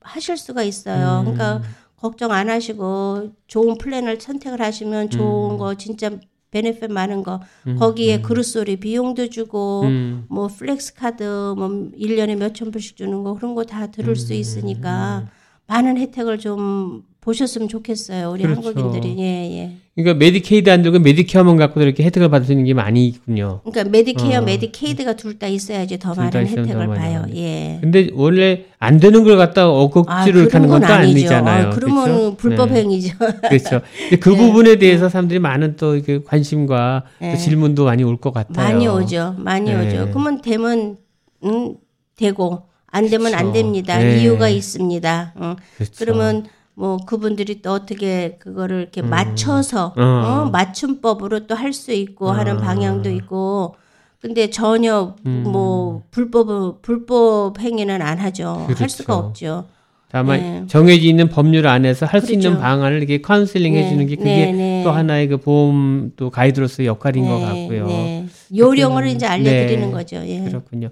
[0.00, 1.20] 하실 수가 있어요.
[1.20, 1.34] 음.
[1.34, 1.62] 그러니까
[1.94, 5.58] 걱정 안 하시고 좋은 플랜을 선택을 하시면 좋은 음.
[5.58, 6.10] 거 진짜
[6.50, 7.40] benefit 많은 거
[7.78, 10.24] 거기에 grocery 비용도 주고 음.
[10.28, 11.22] 뭐 flex 카드
[11.56, 14.38] 뭐 1년에 몇천 불씩 주는 거 그런 거 다 들을 수 음.
[14.38, 15.26] 있으니까
[15.68, 18.30] 많은 혜택을 좀 보셨으면 좋겠어요.
[18.30, 18.68] 우리 그렇죠.
[18.68, 19.16] 한국인들이.
[19.18, 19.24] 예,
[19.58, 19.72] 예.
[19.96, 23.62] 그러니까 메디케이드 안 들고 메디케어만 갖고 이렇게 혜택을 받을 수 있는 게 많이 있군요.
[23.64, 24.42] 그러니까 메디케어, 어.
[24.42, 27.24] 메디케이드가 둘 다 있어야지 더 많은 더 혜택을 많이 봐요.
[27.34, 27.78] 예.
[27.80, 31.66] 근데 원래 안 되는 걸 갖다가 억지로 이렇게 하는 건또 아니잖아요.
[31.66, 32.36] 아, 그러면 그렇죠?
[32.36, 32.82] 불법 네.
[32.82, 33.16] 행위죠.
[33.48, 33.80] 그렇죠.
[33.98, 34.36] 근데 그 네.
[34.36, 37.36] 부분에 대해서 사람들이 많은 또 관심과 또 네.
[37.36, 38.64] 질문도 많이 올 것 같아요.
[38.68, 39.34] 많이 오죠.
[39.38, 39.88] 많이 네.
[39.88, 40.10] 오죠.
[40.12, 40.96] 그러면 되면
[41.44, 41.74] 음,
[42.16, 43.52] 되고 안 되면 안 그렇죠.
[43.52, 43.98] 됩니다.
[43.98, 44.22] 네.
[44.22, 45.34] 이유가 있습니다.
[45.40, 45.56] 응.
[45.76, 45.92] 그렇죠.
[45.98, 50.02] 그러면 뭐 그분들이 또 어떻게 그거를 이렇게 맞춰서 어.
[50.02, 52.60] 어, 맞춤법으로 또 할 수 있고 하는 아.
[52.60, 53.76] 방향도 있고
[54.20, 55.44] 근데 전혀 음.
[55.46, 58.64] 뭐 불법 불법 행위는 안 하죠.
[58.66, 58.88] 할 그렇죠.
[58.88, 59.66] 수가 없죠.
[60.10, 60.64] 다만 네.
[60.68, 62.62] 정해져 있는 법률 안에서 할수 있는 그렇죠.
[62.62, 64.82] 방안을 이렇게 카운슬링 네, 해주는 게 그게 네, 네.
[64.84, 67.86] 또 하나의 그 보험 또 가이드로서의 역할인 것 같고요.
[67.86, 68.26] 네.
[68.56, 69.92] 요령을 이제 알려드리는 네.
[69.92, 70.16] 거죠.
[70.26, 70.40] 예.
[70.44, 70.90] 그렇군요.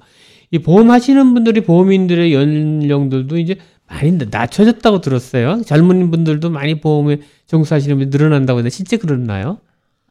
[0.54, 3.56] 이 보험 하시는 분들이 보험인들의 연령들도 이제
[3.88, 5.62] 많이 낮춰졌다고 들었어요.
[5.66, 9.58] 젊은 분들도 많이 보험에 종사하시는 분이 늘어난다고 했는데 실제 그렇나요?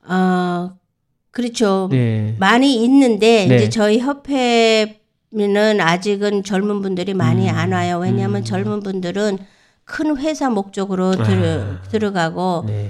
[0.05, 0.73] 아
[1.31, 1.87] 그렇죠.
[1.89, 2.35] 네.
[2.39, 3.55] 많이 있는데 네.
[3.55, 7.99] 이제 저희 협회는 아직은 젊은 분들이 많이 음, 안 와요.
[7.99, 8.43] 왜냐하면 음.
[8.43, 9.37] 젊은 분들은
[9.85, 11.81] 큰 회사 목적으로 들, 아.
[11.87, 12.89] 들어가고 네.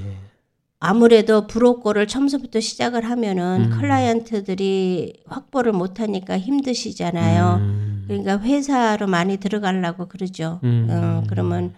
[0.83, 3.79] 아무래도 브로커를 처음부터 시작을 하면은 음.
[3.79, 7.55] 클라이언트들이 확보를 못하니까 힘드시잖아요.
[7.61, 8.03] 음.
[8.05, 10.59] 그러니까 회사로 많이 들어가려고 그러죠.
[10.65, 10.87] 음.
[10.89, 11.73] 어, 그러면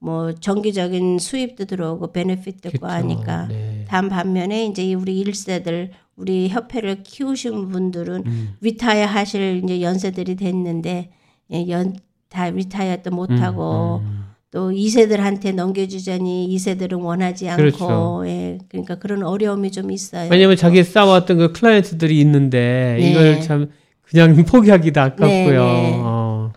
[0.00, 2.86] 뭐 정기적인 수입도 들어오고 benefit도 있고 그쵸.
[2.88, 3.84] 하니까 네.
[3.86, 8.56] 다음 반면에 이제 우리 일세들 우리 협회를 키우신 분들은 음.
[8.60, 11.12] retire 하실 이제 연세들이 됐는데
[11.52, 14.27] 예, 연다 리타이어도 못 하고 음.
[14.50, 18.22] 또 2세들한테 넘겨주자니 2세들은 원하지 않고 그렇죠.
[18.26, 20.30] 예, 그러니까 그런 어려움이 좀 있어요.
[20.30, 23.10] 왜냐면 자기 쌓아왔던 그 클라이언트들이 있는데 네.
[23.10, 23.70] 이걸 참
[24.02, 25.28] 그냥 포기하기도 아깝고요.
[25.28, 25.98] 네, 네.
[26.00, 26.52] 어.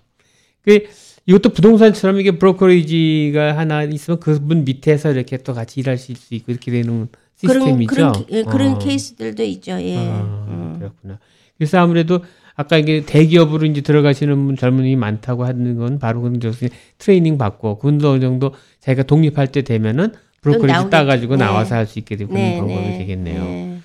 [0.63, 0.87] 그
[1.25, 6.71] 이것도 부동산처럼 이게 브로커리지가 하나 있으면 그분 밑에서 이렇게 또 같이 일하실 수 있고 이렇게
[6.71, 7.09] 되는
[7.41, 7.93] 그런 시스템이죠.
[7.93, 8.79] 그런 예, 그런 어.
[8.79, 9.71] 케이스들도 있죠.
[9.73, 9.97] 예.
[9.97, 10.75] 아, 음.
[10.79, 11.19] 그렇구나.
[11.57, 12.21] 그래서 아무래도
[12.55, 16.51] 아까 이게 대기업으로 이제 들어가시는 분 젊은이 많다고 하는 건 바로 그런 저
[16.97, 20.89] 트레이닝 받고 그분도 어느 정도 자기가 독립할 때 되면은 브로커리지.
[20.89, 21.45] 따가지고 네.
[21.45, 23.43] 나와서 할 수 있게 되고 그런 네, 방법이 네, 되겠네요.
[23.43, 23.77] 네.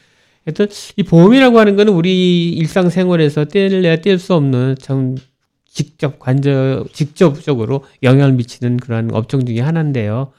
[0.46, 5.16] 하여튼 이 보험이라고 하는 거는 우리 일상생활에서 뗄래야 뗄 수 없는 참
[5.68, 10.32] 직접 관저 직접적으로 영향을 미치는 그런 업종 중에 하나인데요.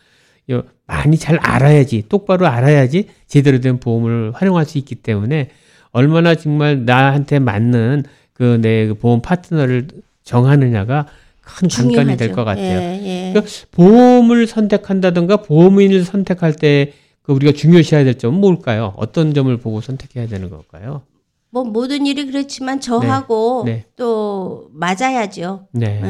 [0.50, 5.50] 요 많이 잘 알아야지 똑바로 알아야지 제대로 된 보험을 활용할 수 있기 때문에
[5.98, 9.88] 얼마나 정말 나한테 맞는 그 내 보험 파트너를
[10.24, 11.08] 정하느냐가
[11.42, 12.32] 큰 관건이 될.
[12.34, 12.80] 것 같아요.
[12.80, 13.32] 예, 예.
[13.34, 16.94] 그러니까 보험을 선택한다든가 보험인을 선택할 때
[17.28, 18.94] 그 우리가 중요시해야 될 점은 뭘까요?
[18.96, 21.02] 어떤 점을 보고 선택해야 되는 걸까요?
[21.50, 23.84] 뭐 모든 일이 그렇지만 저하고 네.
[23.98, 25.68] 또 맞아야죠.
[25.74, 26.02] 네.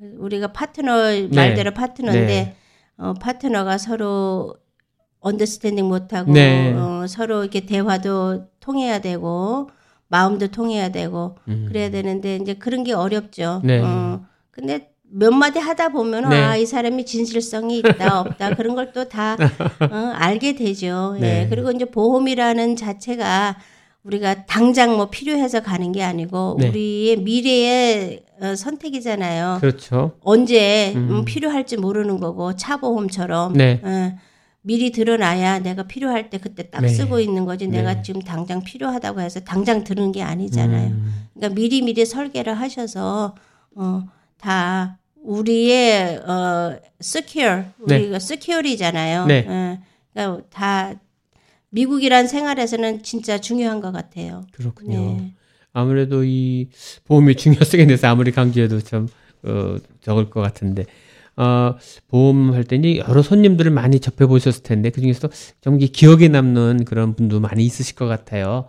[0.00, 0.06] 예.
[0.16, 2.54] 우리가 파트너 말대로 파트너인데 네.
[2.98, 4.54] 어, 파트너가 서로
[5.18, 6.72] understanding 못하고 네.
[6.72, 9.70] 어, 서로 이렇게 대화도 통해야 되고
[10.08, 11.64] 마음도 통해야 되고 음.
[11.68, 13.62] 그래야 되는데 이제 그런 게 어렵죠.
[13.64, 13.80] 네.
[13.82, 16.36] 어, 근데 몇 마디 하다 보면 네.
[16.42, 18.54] 아, 이 사람이 진실성이 있다, 없다.
[18.56, 19.36] 그런 걸 또 다
[19.90, 21.16] 어, 알게 되죠.
[21.18, 21.44] 네.
[21.44, 21.48] 예.
[21.48, 23.56] 그리고 이제 보험이라는 자체가
[24.04, 26.68] 우리가 당장 뭐 필요해서 가는 게 아니고 네.
[26.68, 29.58] 우리의 미래의 어, 선택이잖아요.
[29.62, 30.12] 그렇죠.
[30.22, 31.08] 언제 음.
[31.10, 33.80] 음, 필요할지 모르는 거고 차 보험처럼 네.
[33.82, 34.12] 어,
[34.62, 36.88] 미리 드러나야 내가 필요할 때 그때 딱 네.
[36.88, 37.78] 쓰고 있는 거지 네.
[37.78, 40.90] 내가 지금 당장 필요하다고 해서 당장 드는 게 아니잖아요.
[40.90, 41.26] 음.
[41.34, 43.34] 그러니까 미리 미리 설계를 하셔서
[43.74, 44.04] 어,
[44.38, 47.96] 다 우리의 어 secure 네.
[47.96, 49.26] 우리가 secure이잖아요.
[49.26, 49.46] 네.
[49.48, 49.80] 예.
[50.12, 50.94] 그러니까 다
[51.70, 54.44] 미국이란 생활에서는 진짜 중요한 것 같아요.
[54.52, 54.98] 그렇군요.
[54.98, 55.34] 네.
[55.72, 56.68] 아무래도 이
[57.04, 59.08] 보험의 중요성에 대해서 아무리 강조해도 참
[59.44, 60.84] 어, 적을 것 같은데
[61.38, 61.76] 어,
[62.08, 67.38] 보험할 때니 여러 손님들을 많이 접해 보셨을 텐데 그 중에서도 좀 기억에 남는 그런 분도
[67.40, 68.68] 많이 있으실 것 같아요.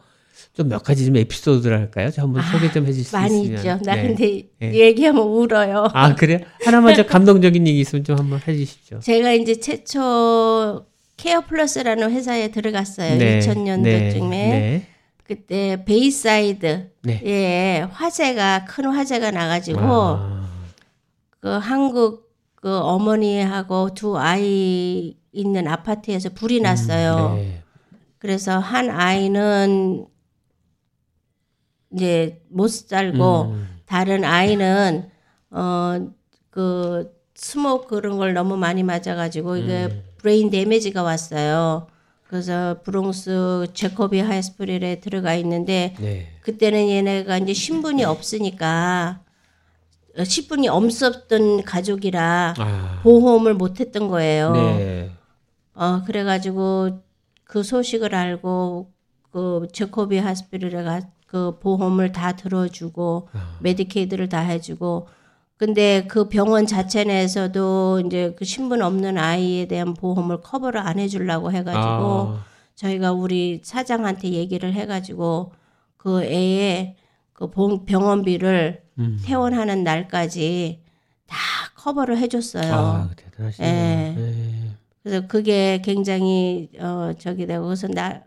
[0.54, 2.12] 좀 몇 가지 좀 에피소드를 할까요?
[2.12, 3.58] 저 한번 소개 좀 해주실 수 아, 많이 있으면.
[3.60, 3.80] 있죠.
[3.86, 4.02] 나 네.
[4.08, 4.74] 근데 네.
[4.74, 5.88] 얘기하면 울어요.
[5.94, 6.40] 아 그래요?
[6.64, 9.00] 하나만 저 감동적인 얘기 있으면 좀 한번 해주십시오.
[9.02, 10.86] 제가 이제 최초
[11.18, 13.18] Care Plus라는 회사에 들어갔어요.
[13.18, 14.86] 2000년도쯤에 네.
[15.24, 17.88] 그때 베이사이드에 네.
[17.92, 20.50] 화재가 큰 화재가 나가지고 아,
[21.40, 22.29] 그 한국
[22.62, 27.36] 그 어머니하고 두 아이 있는 아파트에서 불이 났어요.
[27.36, 27.63] 네.
[28.17, 30.06] 그래서 한 아이는
[31.93, 35.10] 이제 못 살고 음, 다른 아이는
[35.50, 40.04] 어 그 smoke 그런 걸 너무 많이 마셔가지고 이게 음.
[40.18, 41.88] brain damage가 왔어요.
[42.28, 46.28] 그래서 브롱스 Jacobi Hospital에 들어가 있는데 네.
[46.41, 49.22] 그때는 얘네가 이제 신분이 없으니까
[50.20, 54.52] 어, 신분이 없었던 가족이라 아, 보험을 못했던 거예요.
[54.52, 55.12] 네.
[55.74, 57.02] 어 그래가지고
[57.46, 58.92] 그 소식을 알고
[59.32, 63.58] 그 Jacobi Hospital에 가 그 보험을 다 들어주고 아.
[63.62, 65.08] 메디케이드를 다 해주고
[65.56, 71.52] 근데 그 병원 자체 내에서도 이제 그 신분 없는 아이에 대한 보험을 커버를 안 해주려고
[71.52, 75.54] 해가지고 아, 저희가 우리 사장한테 얘기를 해가지고
[75.98, 76.96] 그 애의
[77.39, 79.17] 그 봉- 병원비를 음.
[79.23, 80.82] 퇴원하는 날까지
[81.25, 81.38] 다
[81.78, 82.73] 커버를 해줬어요.
[82.73, 83.71] 아, 대단하시네요.
[83.71, 84.13] 예.
[84.15, 84.71] 네.
[85.02, 88.23] 그래서 그게 굉장히 어 저기 되고 그래서 나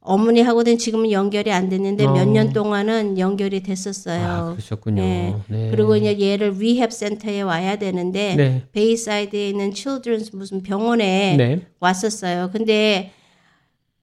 [0.00, 2.12] 어머니하고는 지금은 연결이 안 됐는데 어.
[2.12, 4.26] 몇년 동안은 연결이 됐었어요.
[4.26, 5.00] 아, 그러셨군요.
[5.00, 5.34] 네.
[5.46, 5.70] 네.
[5.70, 8.62] 그리고 이제 얘를 rehab 센터에 와야 되는데 네.
[8.72, 11.60] 베이사이드에 있는 children's 무슨 병원에 네.
[11.78, 12.50] 왔었어요.
[12.52, 13.12] 근데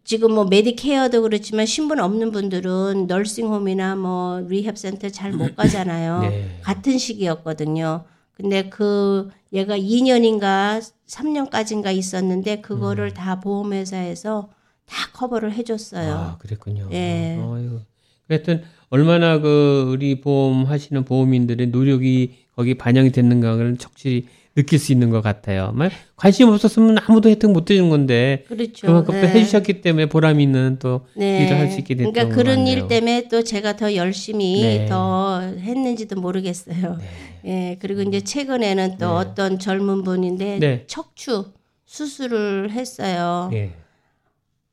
[0.04, 6.22] 지금 뭐 메디케어도 그렇지만 신분 없는 분들은 nursing home이나 뭐 rehab 센터 잘 못 가잖아요.
[6.30, 6.60] 네.
[6.62, 8.04] 같은 시기였거든요.
[8.34, 13.14] 근데 그 얘가 2년인가 3년까지인가 있었는데 그거를 음.
[13.14, 14.50] 다 보험회사에서
[14.86, 16.14] 다 커버를 해줬어요.
[16.14, 16.90] 아, 그랬군요.
[16.92, 17.38] 예.
[17.40, 17.82] 어휴.
[18.28, 25.10] 하여튼 얼마나 그 우리 보험 하시는 보험인들의 노력이 거기 반영이 됐는가를 절실히 느낄 수 있는
[25.10, 25.72] 것 같아요.
[25.74, 28.86] 막 관심 없었으면 아무도 혜택 못 드는 건데 그렇죠.
[28.88, 29.28] 그만큼 또 네.
[29.30, 32.68] 해주셨기 때문에 보람 있는 또 일을 할 수 있게 됐던 그러니까 것 그런.
[32.68, 34.86] 일 때문에 또 제가 더 열심히 네.
[34.88, 36.98] 더 했는지도 모르겠어요.
[37.46, 40.84] 예, 그리고 이제 최근에는 또 어떤 젊은 분인데 네.
[40.88, 41.46] 척추
[41.86, 43.50] 수술을 했어요.
[43.54, 43.72] 예.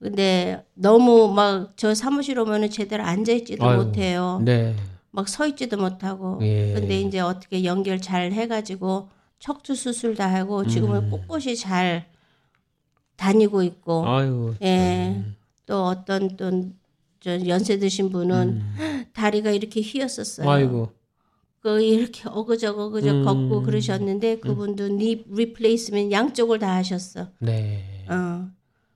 [0.01, 4.41] 근데 너무 막 저 사무실 오면은 제대로 앉아 있지도 아유, 못해요.
[4.45, 4.75] 네.
[5.13, 6.39] 막 서 있지도 못하고.
[6.43, 6.73] 예.
[6.75, 9.09] 근데 이제 어떻게 연결 잘 해가지고
[9.39, 11.11] 척추 수술 다 하고 지금은 음.
[11.11, 12.07] 꼿꼿이 잘
[13.17, 14.07] 다니고 있고.
[14.07, 14.55] 아유.
[14.63, 15.23] 예.
[15.67, 18.63] 또 어떤 또저 연세 드신 분은
[19.13, 20.47] 다리가 이렇게 휘었었어요.
[20.47, 20.51] 음.
[20.51, 20.93] 아이고.
[21.61, 23.25] 그 이렇게 어그적 어그적 음.
[23.25, 27.29] 걷고 그러셨는데 그분도 니 리플레이스면 양쪽을 다 하셨어.
[27.41, 28.05] 네.
[28.09, 28.49] 어.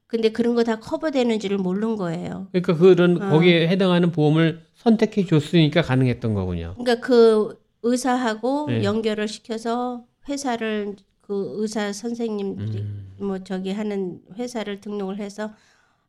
[0.07, 2.49] 근데 그런 거 다 커버되는지를 모르는 거예요.
[2.53, 3.31] 그러니까 그런 어.
[3.31, 6.75] 거기에 해당하는 보험을 선택해 줬으니까 가능했던 거군요.
[6.79, 8.85] 그러니까 그 의사하고 네.
[8.85, 13.13] 연결을 시켜서 회사를 그 의사 선생님들이 음.
[13.19, 15.53] 뭐 저기 하는 회사를 등록을 해서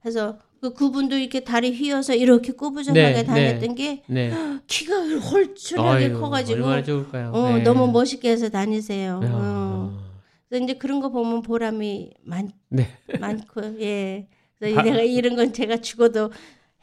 [0.06, 4.32] 해서 그 그분도 이렇게 다리 휘어서 이렇게 꾸부정하게 네, 다녔던 게 네.
[4.68, 6.66] 키가 헐쭉하게 아유, 커가지고?
[6.66, 7.64] 어, 네.
[7.64, 9.20] 너무 멋있게 해서 다니세요.
[9.24, 9.26] 어.
[9.26, 10.04] 야.
[10.50, 12.88] 그래서 이제 그런 거 보면 보람이 많, 네.
[13.20, 14.28] 많고 예.
[14.60, 16.32] 그래서 바- 내가 이런 건 제가 죽어도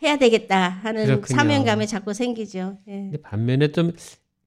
[0.03, 1.37] 해야 되겠다 하는 그렇군요.
[1.37, 2.79] 사명감이 자꾸 생기죠.
[2.89, 2.93] 예.
[2.93, 3.93] 근데 반면에 좀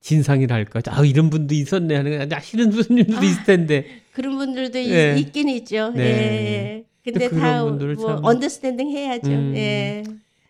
[0.03, 0.81] 진상이랄까.
[0.87, 3.85] 아, 이런 분도 있었네 하는 아, 싫은 손님들도 있을 텐데.
[4.11, 5.15] 그런 분들도 있- 네.
[5.17, 5.91] 있긴 있죠.
[5.95, 6.03] 네.
[6.03, 6.83] 예, 예.
[7.03, 9.31] 근데 다 분들을 뭐 참- 언더스탠딩 해야죠.
[9.31, 9.53] 음.
[9.55, 10.03] 예.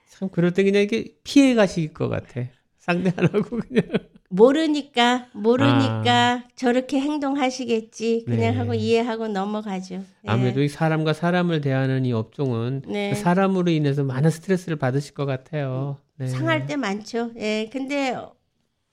[0.10, 2.42] 참 그럴 때 그냥 이렇게 피해 가실 것 같아.
[2.80, 3.84] 상대 안 하고 그냥.
[4.30, 8.24] 모르니까 모르니까 저렇게 행동하시겠지.
[8.26, 8.52] 그냥 아.
[8.52, 8.58] 네.
[8.58, 9.96] 하고 이해하고 넘어가죠.
[9.96, 10.02] 예.
[10.26, 13.12] 아무래도 이 사람과 사람을 대하는 이 업종은 네.
[13.12, 15.98] 그 사람으로 인해서 많은 스트레스를 받으실 것 같아요.
[16.18, 16.26] 네.
[16.28, 17.30] 상할 때 많죠.
[17.38, 17.70] 예.
[17.72, 18.16] 근데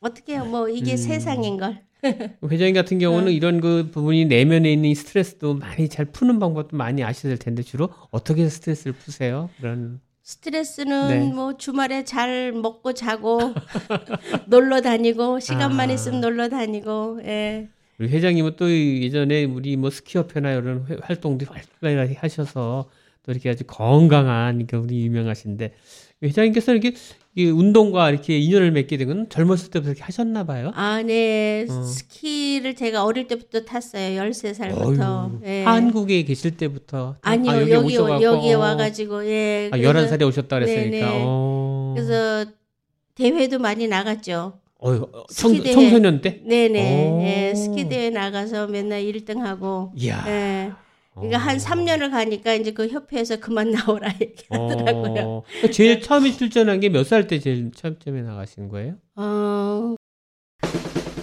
[0.01, 0.45] 어떻게 해요?
[0.45, 0.97] 뭐 이게 음.
[0.97, 1.83] 세상인 걸.
[2.51, 3.33] 회장님 같은 경우는 네.
[3.33, 7.91] 이런 그 부분이 내면에 있는 이 스트레스도 많이 잘 푸는 방법도 많이 아시을 텐데 주로
[8.11, 9.51] 어떻게 스트레스를 푸세요?
[9.61, 11.33] 그런 스트레스는 네.
[11.33, 13.41] 뭐 주말에 잘 먹고 자고
[14.47, 15.93] 놀러 다니고 시간만 아.
[15.93, 17.69] 있으면 놀러 다니고 예.
[17.99, 21.45] 우리 회장님은 또 예전에 우리 뭐 스키협회나 이런 회- 활동도
[21.83, 22.89] 활발히 하셔서
[23.23, 25.75] 또 이렇게 아주 건강한 그러니까 우리 유명하신데
[26.23, 26.95] 회장님께서 이렇게
[27.37, 30.73] 이 운동과 이렇게 인연을 맺게 된 건 젊었을 때부터 이렇게 하셨나 봐요.
[30.75, 31.65] 아, 네.
[31.71, 31.83] 어.
[31.85, 34.21] 스키를 제가 어릴 때부터 탔어요.
[34.21, 35.01] 13살부터.
[35.01, 35.63] 어휴, 예.
[35.65, 37.51] 한국에 계실 때부터 아니요.
[37.53, 39.71] 아, 여기 여기, 와 가지고 예.
[39.73, 40.91] 아, 그래서- 11살에 오셨다 그랬으니까.
[40.91, 41.23] 네네.
[41.25, 41.95] 어.
[41.97, 42.51] 그래서
[43.15, 44.55] 대회도 많이 나갔죠.
[44.81, 45.75] 어휴, 청, 스키 대회.
[45.75, 46.41] 청소년 때?
[46.45, 47.09] 네, 네.
[47.11, 47.23] 오.
[47.23, 47.55] 예.
[47.55, 50.25] 스키 대회 나가서 맨날 1등 하고 이야.
[50.27, 50.73] 예.
[51.15, 51.59] 그러니까 한 어.
[51.59, 55.23] 3년을 가니까 이제 그 협회에서 그만 나오라 얘기하더라고요.
[55.27, 55.43] 어.
[55.73, 58.95] 제일 처음에 출전한 게 몇 살 때 제일 처음에 나가신 거예요?
[59.17, 59.97] 어,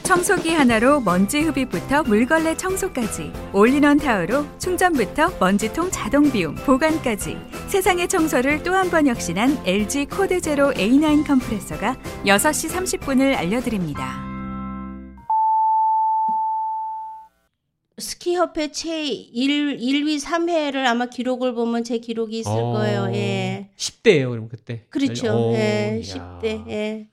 [0.03, 8.63] 청소기 하나로 먼지 흡입부터 물걸레 청소까지 올인원 타워로 충전부터 먼지통 자동 비움 보관까지 세상의 청소를
[8.63, 12.69] 또 한 번 혁신한 LG 코드 제로 A9 컴프레서가 6시
[12.99, 14.26] 30분을 알려드립니다.
[17.99, 22.73] 스키 협회 최 1, 1위 3회를 아마 기록을 보면 제 기록이 있을 어.
[22.73, 23.09] 거예요.
[23.15, 23.69] 예.
[23.75, 24.83] 10대예요, 그럼 그때.
[24.89, 25.33] 그렇죠.
[25.33, 25.99] 오, 예.
[26.03, 26.39] 이야.
[26.41, 26.67] 10대.
[26.69, 27.07] 예.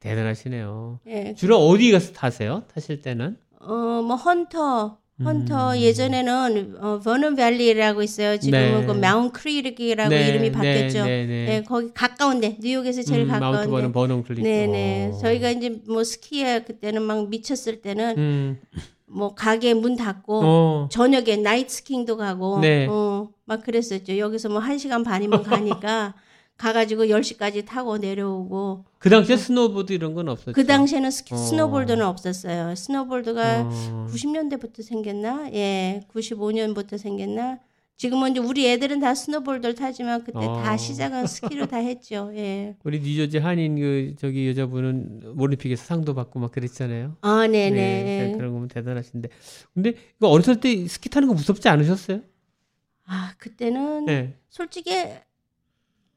[0.00, 1.00] 대단하시네요.
[1.06, 1.34] 예.
[1.34, 2.64] 주로 어디 가서 타세요?
[2.72, 3.38] 타실 때는?
[3.60, 3.72] 어,
[4.06, 5.80] 뭐 헌터 헌터 음.
[5.80, 8.38] 예전에는 어, Vernon Valley라고 있어요.
[8.38, 8.86] 지금은 네.
[8.86, 11.04] 그 Mountain Creek이라고 네, 이름이 네, 바뀌었죠.
[11.06, 11.54] 네, 네.
[11.54, 13.70] 예, 거기 가까운데 뉴욕에서 제일 음, 마운트 가까운데.
[13.70, 14.42] 버는 Vernon Creek.
[14.42, 15.12] 네네.
[15.14, 15.18] 어.
[15.18, 18.60] 저희가 이제 뭐 스키에 그때는 막 미쳤을 때는 음.
[19.06, 20.88] 뭐 가게 문 닫고 어.
[20.90, 22.86] 저녁에 night skiing도 가고 네.
[22.88, 24.18] 어, 막 그랬었죠.
[24.18, 26.14] 여기서 뭐 1시간 반이면 가니까
[26.58, 30.52] 가가지고 10시까지 타고 내려오고 그 당시에 스노보드 이런 건 없었죠.
[30.52, 31.36] 그 당시에는 스키, 어.
[31.36, 32.74] 스노보드는 없었어요.
[32.74, 34.06] 스노보드가 어.
[34.10, 35.50] 90년대부터 생겼나?
[35.52, 37.58] 예, 95년부터 생겼나?
[37.96, 40.62] 지금은 이제 우리 애들은 다 스노보드를 타지만 그때 어.
[40.62, 42.30] 다 시작은 스키로 다 했죠.
[42.34, 42.76] 예.
[42.84, 47.16] 우리 뉴저지 한인 그 저기 여자분은 올림픽에서 상도 받고 막 그랬잖아요.
[47.22, 47.70] 아, 네네.
[47.70, 49.30] 네, 그런 거면 대단하신데.
[49.72, 52.20] 근데 이거 어렸을 때 스키 타는 거 무섭지 않으셨어요?
[53.06, 54.34] 아, 그때는 네.
[54.50, 54.92] 솔직히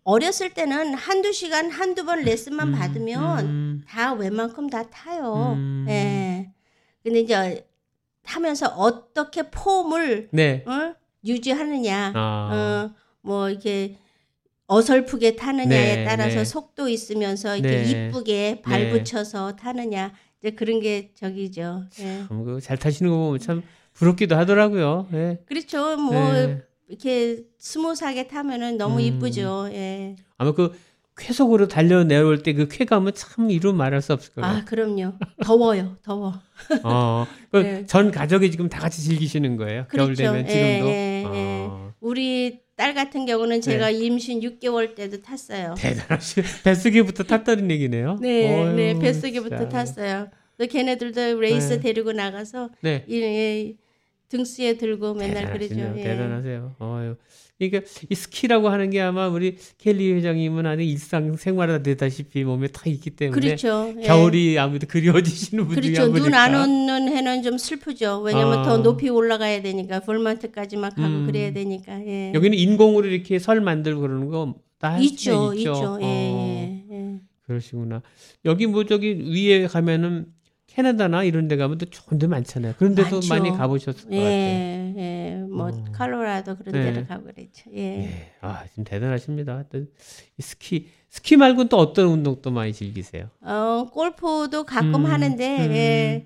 [0.04, 5.54] 어렸을 때는 한두 시간, 한두 번 레슨만 음, 받으면 음, 다 웬만큼 다 타요.
[5.56, 5.86] 음.
[5.88, 6.52] 예.
[7.04, 7.66] 근데 이제
[8.24, 10.66] 타면서 어떻게 폼을 네.
[10.68, 10.99] 어?
[11.26, 12.50] 유지하느냐, 아.
[12.54, 13.98] 어, 뭐 이렇게
[14.68, 16.46] 어설프게 타느냐에 네, 따라서 네.
[16.46, 18.08] 속도 있으면서 이렇게 네.
[18.08, 18.92] 이쁘게 발 네.
[18.92, 21.86] 붙여서 타느냐, 이제 그런 게 저기죠.
[22.00, 22.26] 예.
[22.28, 25.08] 참, 그거 잘 타시는 거 보면 참 부럽기도 하더라고요.
[25.14, 25.40] 예.
[25.46, 25.98] 그렇죠.
[25.98, 26.62] 뭐 네.
[26.88, 29.02] 이렇게 smooth하게 타면은 너무 음.
[29.02, 29.70] 이쁘죠.
[29.72, 30.16] 예.
[30.38, 30.74] 아마 그
[31.20, 34.50] 쾌속으로 달려 내려올 때 그 쾌감은 참 이루 말할 수 없을 거예요.
[34.50, 35.14] 아, 그럼요.
[35.44, 35.98] 더워요.
[36.02, 36.34] 더워.
[36.84, 37.86] 어, 그 네.
[37.86, 39.86] 전 가족이 지금 다 같이 즐기시는 거예요.
[39.92, 40.24] 겨울 그렇죠.
[40.24, 40.88] 되면 예, 지금도.
[40.90, 41.66] 예, 예.
[41.68, 45.76] 어, 우리 딸 같은 경우는 제가 임신 6개월 때도 탔어요.
[45.78, 46.42] 대단하시.
[46.64, 48.18] 뱃속에부터 탔다는 얘기네요.
[48.22, 49.68] 네, 어휴, 네, 뱃속에부터.
[49.70, 50.30] 탔어요.
[50.58, 51.80] 또 걔네들도 레이스 네.
[51.82, 53.04] 데리고 나가서 네.
[53.08, 53.78] 이, 이
[54.30, 55.70] 등수에 들고 맨날 그러죠.
[55.76, 55.96] 대단하시네요.
[55.98, 56.04] 예.
[56.04, 56.76] 대단하세요.
[56.80, 57.16] 어휴.
[57.60, 62.84] 그러니까 이 스키라고 하는 게 아마 우리 켈리 회장님은 아주 일상 생활화 되다시피 몸에 다
[62.86, 63.94] 있기 때문에 그렇죠.
[63.98, 64.02] 예.
[64.02, 66.12] 겨울이 아무래도 그리워지시는 분들이 그렇죠.
[66.14, 66.34] 눈.
[66.34, 68.22] 안 오는 해는 좀 슬프죠.
[68.22, 68.64] 왜냐면 아.
[68.64, 71.26] 더 높이 올라가야 되니까 볼만트까지만 가고 음.
[71.26, 72.00] 그래야 되니까.
[72.08, 72.32] 예.
[72.34, 75.72] 여기는 인공으로 이렇게 설 만들고 그러는 거 다 있죠, 있죠.
[75.74, 76.00] 있죠.
[76.02, 77.20] 예, 어, 예, 예.
[77.46, 78.02] 그러시구나.
[78.46, 80.28] 여기 뭐 저기 위에 가면은
[80.84, 82.74] 캐나다나 이런 데 가면 또 좋은 데 많잖아요.
[82.78, 83.28] 그런 데도 많죠.
[83.28, 84.22] 많이 가보셨을 것 같아요.
[84.22, 85.86] 예, 예, 뭐 어.
[85.92, 86.84] 칼로라도 그런 네.
[86.86, 87.70] 데를 가고 그랬죠.
[87.74, 87.80] 예.
[88.06, 88.32] 예.
[88.40, 89.66] 아, 지금 대단하십니다.
[90.40, 93.30] 스키, 스키 말고는 또 어떤 운동 또 많이 즐기세요?
[93.42, 95.72] 어, 골프도 가끔 음, 하는데 음.
[95.74, 96.26] 예.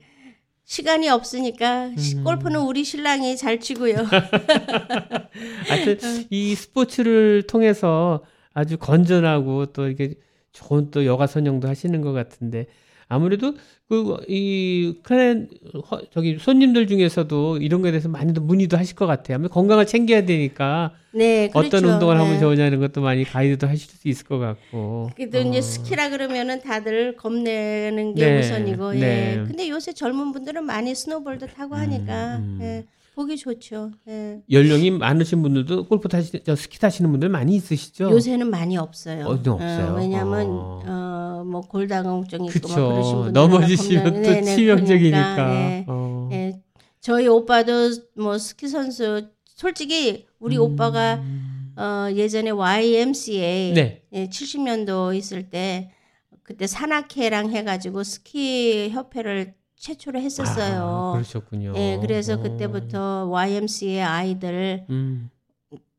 [0.65, 2.23] 시간이 없으니까 시- 음.
[2.23, 3.95] 골프는 우리 신랑이 잘 치고요.
[5.67, 6.25] 하여튼 어.
[6.29, 10.13] 이 스포츠를 통해서 아주 건전하고 또 이렇게
[10.51, 12.67] 좋은 또 여가 선영도 하시는 것 같은데
[13.07, 13.53] 아무래도
[13.89, 15.49] 그이 클랜
[15.91, 19.35] 허- 저기 손님들 중에서도 이런 거에 대해서 많이도 문의도 하실 것 같아요.
[19.35, 21.67] 아무래도 건강을 챙겨야 되니까 네, 그렇죠.
[21.77, 22.39] 어떤 운동을 하면 예.
[22.39, 25.11] 좋으냐는 것도 많이 가이드도 하실 수 있을 것 같고.
[25.15, 25.41] 그래도 어.
[25.41, 28.99] 이제 스키라 그러면은 다들 겁내는 게 네, 우선이고, 예.
[28.99, 29.43] 네.
[29.45, 32.57] 근데 요새 젊은 분들은 많이 스노보드도 타고 하니까, 음.
[32.61, 32.83] 예.
[33.15, 33.91] 보기 좋죠.
[34.07, 34.41] 예.
[34.49, 38.09] 연령이 많으신 분들도 골프 타시, 저 스키 타시는 분들 많이 있으시죠?
[38.09, 39.25] 요새는 많이 없어요.
[39.27, 39.95] 어, 네, 없어요.
[39.97, 40.81] 왜냐하면 어.
[40.85, 45.47] 어, 뭐 골다공증 있고 그러신 분들 넘어지시면 또 치명적이니까.
[45.47, 45.85] 네.
[45.87, 46.29] 어.
[46.31, 46.59] 예.
[47.01, 47.71] 저희 오빠도
[48.15, 51.21] 뭐 스키 선수 솔직히 우리 오빠가
[51.75, 53.73] 어, 예전에 YMCA 음.
[53.75, 54.03] 네.
[54.13, 55.91] 예, 70년도 있을 때
[56.43, 60.81] 그때 산악회랑 해가지고 스키 협회를 최초로 했었어요.
[60.81, 61.73] 아, 그러셨군요.
[61.75, 62.37] 예, 그래서 어.
[62.37, 65.29] 그때부터 YMCA 아이들 음.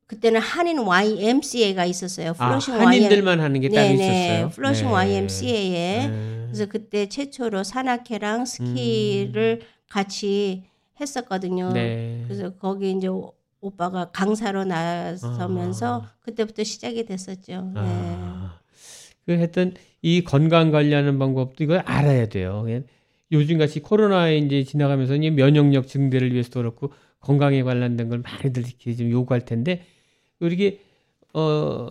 [0.07, 2.33] 그때는 한인 YMCA가 있었어요.
[2.39, 3.93] 아, 플러싱 한인들만 하는 게 따로.
[3.93, 4.49] 있었어요.
[4.49, 4.91] 플러싱 네.
[4.93, 6.43] YMCA에 네.
[6.47, 8.45] 그래서 그때 최초로 산악회랑 음.
[8.45, 10.63] 스키를 같이
[10.99, 11.71] 했었거든요.
[11.71, 12.23] 네.
[12.27, 16.11] 그래서 거기 이제 오- 오빠가 강사로 나서면서 아.
[16.21, 17.71] 그때부터 시작이 됐었죠.
[17.75, 17.81] 네.
[17.81, 18.59] 아,
[19.27, 22.65] 그 했던 이 건강 관리하는 방법도 이걸 알아야 돼요.
[23.31, 23.35] 예.
[23.37, 28.95] 요즘 같이 코로나에 이제 지나가면서 이 면역력 증대를 위해서도 그렇고 건강에 관련된 걸 많이들 이렇게
[28.95, 29.83] 좀 요구할 텐데
[30.39, 30.79] 우리
[31.33, 31.89] 어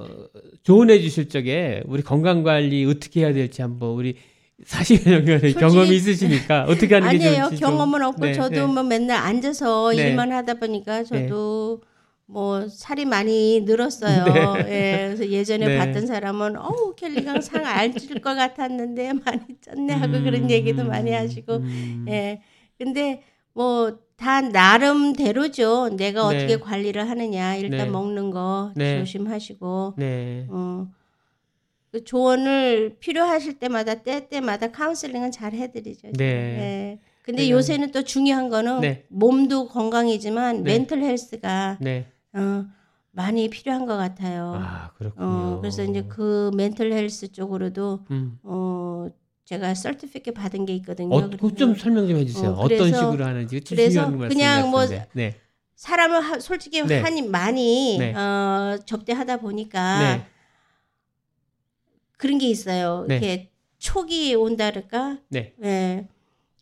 [0.62, 4.16] 조언해 주실 적에 우리 건강 관리 어떻게 해야 될지 한번 우리
[4.64, 7.44] 40여 년간의 솔직히- 경험이 있으시니까 어떻게 하는 게 아니에요.
[7.46, 8.72] 좋을지 좀- 경험은 없고 네, 저도 네.
[8.72, 10.10] 뭐 맨날 앉아서 네.
[10.10, 11.82] 일만 하다 보니까 저도
[12.26, 14.24] 뭐 살이 많이 늘었어요.
[14.68, 15.78] 예, 그래서 예전에 네.
[15.78, 20.84] 봤던 사람은 어우 켈리강 상 안 찔 것 같았는데 많이 쪘네 하고 음, 그런 얘기도
[20.84, 22.06] 많이 하시고 음.
[22.08, 22.40] 예.
[22.78, 23.22] 근데
[23.52, 25.88] 뭐 다 나름대로죠.
[25.96, 26.36] 내가 네.
[26.36, 27.56] 어떻게 관리를 하느냐.
[27.56, 27.86] 일단 네.
[27.86, 29.00] 먹는 거 네.
[29.00, 30.46] 조심하시고 네.
[30.50, 30.86] 어.
[31.90, 36.12] 그 조언을 필요하실 때마다 때 때마다 카운슬링은 잘 해드리죠.
[36.12, 36.24] 네.
[36.24, 36.98] 예.
[37.22, 39.04] 근데 요새는 또 중요한 거는 네.
[39.08, 40.78] 몸도 건강이지만 네.
[40.78, 42.06] 멘탈 헬스가 네.
[42.34, 42.64] 어,
[43.12, 44.54] 많이 필요한 것 같아요.
[44.56, 45.24] 아, 그렇군요.
[45.26, 48.38] 어, 그래서 이제 그 멘탈 헬스 쪽으로도 음.
[48.42, 49.08] 어,
[49.44, 51.14] 제가 설티피케 받은 게 있거든요.
[51.14, 52.50] 어, 그거 좀 그래서 설명 좀 해주세요.
[52.50, 54.84] 어, 어, 떤 그래서- 식으로 하는지 좀 그래서 그냥 뭐.
[55.12, 55.38] 네.
[55.76, 57.00] 사람을 하- 솔직히 네.
[57.00, 58.14] 한이 많이 네.
[58.14, 60.26] 어, 접대하다 보니까 네.
[62.16, 63.04] 그런 게 있어요.
[63.08, 63.16] 네.
[63.16, 65.18] 이렇게 촉이 온다랄까?
[65.28, 65.52] 네.
[65.62, 66.08] 예.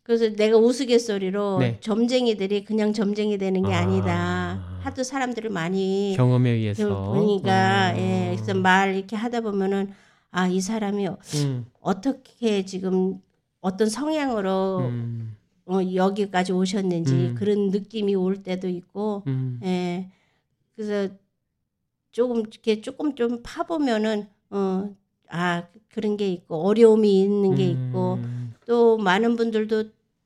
[0.01, 1.77] 그래서 내가 우스갯소리로 네.
[1.79, 3.79] 점쟁이들이 그냥 점쟁이 되는 게 아.
[3.81, 3.85] 아.
[3.85, 7.97] 니다 하도 사람들을 많이 경험에 의해서 보니까 어.
[7.97, 8.35] 예.
[8.35, 9.91] 그래서 말 이렇게 하다 보면은
[10.31, 11.65] 아 이 사람이 음.
[11.79, 13.21] 어떻게 지금
[13.61, 15.37] 어떤 성향으로 음.
[15.65, 17.35] 어, 여기까지 오셨는지 음.
[17.35, 19.59] 그런 느낌이 올 때도 있고 음.
[19.63, 20.09] 예.
[20.75, 21.13] 그래서
[22.11, 24.89] 조금 이렇게 조금 좀 파보면은 어,
[25.29, 28.53] 아 그런 게 있고 어려움이 있는 게 있고 음.
[28.65, 29.85] 또 많은 분들도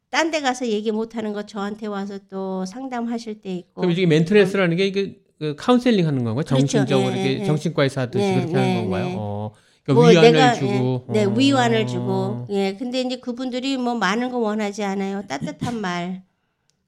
[0.10, 4.06] 딴 데 가서 얘기 못 하는 거 저한테 와서 또 상담하실 때 있고 그럼 이게
[4.06, 6.36] 멘트레스라는 게 이게 그 카운셀링 하는 건가요?
[6.44, 6.58] 그렇죠.
[6.58, 7.46] 정신적으로 예, 이렇게 예.
[7.46, 9.06] 정신과에서 하듯이 네, 그렇게 네, 하는 건가요?
[9.06, 9.16] 네.
[9.18, 9.52] 어.
[9.84, 11.06] 그러니까 위안을 주고.
[11.10, 11.30] 예, 네 어.
[11.34, 16.24] 위안을 주고 예 근데 이제 그분들이 뭐 많은 거 원하지 않아요 따뜻한 말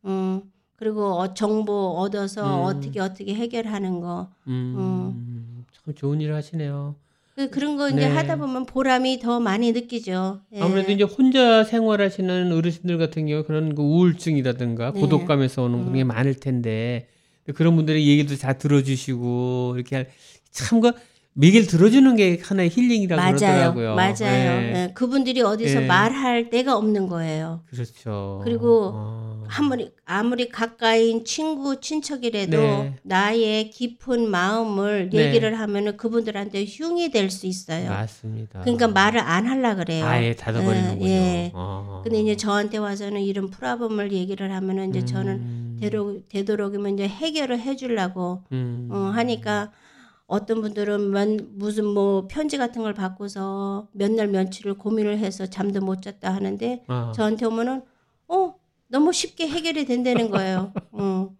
[0.05, 0.41] 음,
[0.75, 2.65] 그리고 어, 정보 얻어서 음.
[2.65, 5.65] 어떻게 어떻게 해결하는 거 음.
[5.71, 6.95] 참 좋은 일을 하시네요.
[7.39, 8.07] 그, 그런 거 이제 네.
[8.07, 10.59] 하다 보면 보람이 더 많이 느끼죠 예.
[10.59, 14.99] 아무래도 이제 혼자 생활하시는 어르신들 같은 경우 그런 그 우울증이라든가 네.
[14.99, 17.07] 고독감에서 오는 그런 게 많이 텐데
[17.55, 20.09] 그런 분들의 얘기도 다 들어주시고 이렇게
[20.51, 20.91] 참그
[21.41, 23.33] 얘기를 들어주는 게 하나의 힐링이라고 맞아요
[23.73, 23.95] 그러더라고요.
[23.95, 24.73] 맞아요 네.
[24.89, 25.85] 예, 그분들이 어디서 예.
[25.87, 28.41] 말할 데가 없는 거예요 그렇죠.
[28.43, 29.43] 그리고 어.
[29.47, 32.95] 아무리 아무리 가까인 친구 친척이라도 네.
[33.03, 35.27] 나의 깊은 마음을 네.
[35.27, 37.89] 얘기를 하면은 그분들한테 흉이 될 수 있어요.
[37.89, 38.61] 맞습니다.
[38.61, 40.05] 그러니까 말을 안 하려 그래요.
[40.05, 41.05] 아예 닫아버리는군요.
[41.07, 41.51] 예, 예.
[41.53, 42.01] 어.
[42.03, 45.77] 근데 이제 저한테 와서는 이런 프라범을 얘기를 하면은 이제 저는 음.
[45.79, 48.89] 되도, 되도록이면 이제 해결을 해주려고 음.
[48.91, 49.71] 어, 하니까
[50.29, 55.81] 어떤 분들은 면, 무슨 뭐 편지 같은 걸 받고서 몇 날 며칠을 고민을 해서 잠도
[55.81, 57.11] 못 잤다 하는데 아.
[57.15, 57.81] 저한테 오면은
[58.27, 58.53] 어
[58.87, 60.71] 너무 쉽게 해결이 된다는 거예요.
[60.93, 61.31] 어.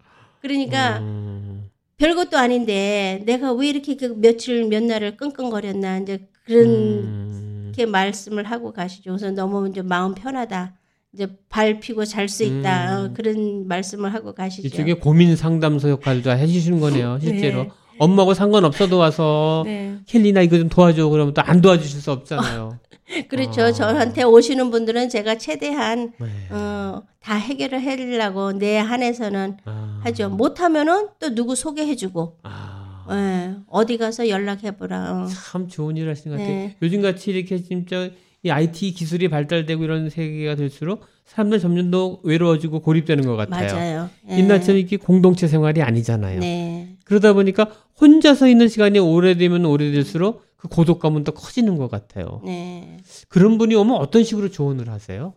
[0.42, 1.70] 그러니까 음.
[1.98, 7.62] 별것도 아닌데 내가 왜 이렇게 그 며칠 몇 날을 끙끙거렸나 이제 그런 음.
[7.66, 9.12] 이렇게 말씀을 하고 가시죠.
[9.12, 10.74] 그래서 너무 이제 마음 편하다.
[11.12, 13.00] 이제 발 피고 잘 수 있다.
[13.02, 13.04] 음.
[13.10, 14.66] 어, 그런 말씀을 하고 가시죠.
[14.66, 17.64] 이쪽에 고민 상담소 역할도 해주시는 거네요, 실제로.
[17.64, 17.70] 네.
[18.00, 19.98] 엄마하고 상관없어도 와서 네.
[20.06, 22.78] 켈리 나 이거 좀 도와줘 그러면 또 안 도와주실 수 없잖아요.
[23.28, 23.62] 그렇죠.
[23.62, 23.72] 아.
[23.72, 26.26] 저한테 오시는 분들은 제가 최대한 네.
[26.50, 30.00] 어, 다 해결을 해주려고 내 한해서는 아.
[30.04, 30.30] 하죠.
[30.30, 33.04] 못하면은 또 누구 소개해주고 아.
[33.12, 35.12] 예, 어디 가서 연락해보라.
[35.24, 35.26] 어.
[35.26, 36.56] 참 좋은 일 하시는 것 같아요.
[36.56, 36.76] 네.
[36.80, 38.08] 요즘 같이 이렇게 진짜
[38.42, 43.74] 이 IT 기술이 발달되고 이런 세계가 될수록 사람들 점점 더 외로워지고 고립되는 것 같아요.
[43.74, 44.10] 맞아요.
[44.30, 44.38] 예.
[44.38, 46.40] 옛날처럼 이렇게 공동체 생활이 아니잖아요.
[46.40, 46.79] 네.
[47.10, 47.64] 그러다 보니까
[48.00, 52.40] 혼자서 있는 시간이 오래되면 오래될수록 그 고독감은 더 커지는 것 같아요.
[52.44, 52.98] 네.
[53.28, 55.34] 그런 분이 오면 어떤 식으로 조언을 하세요?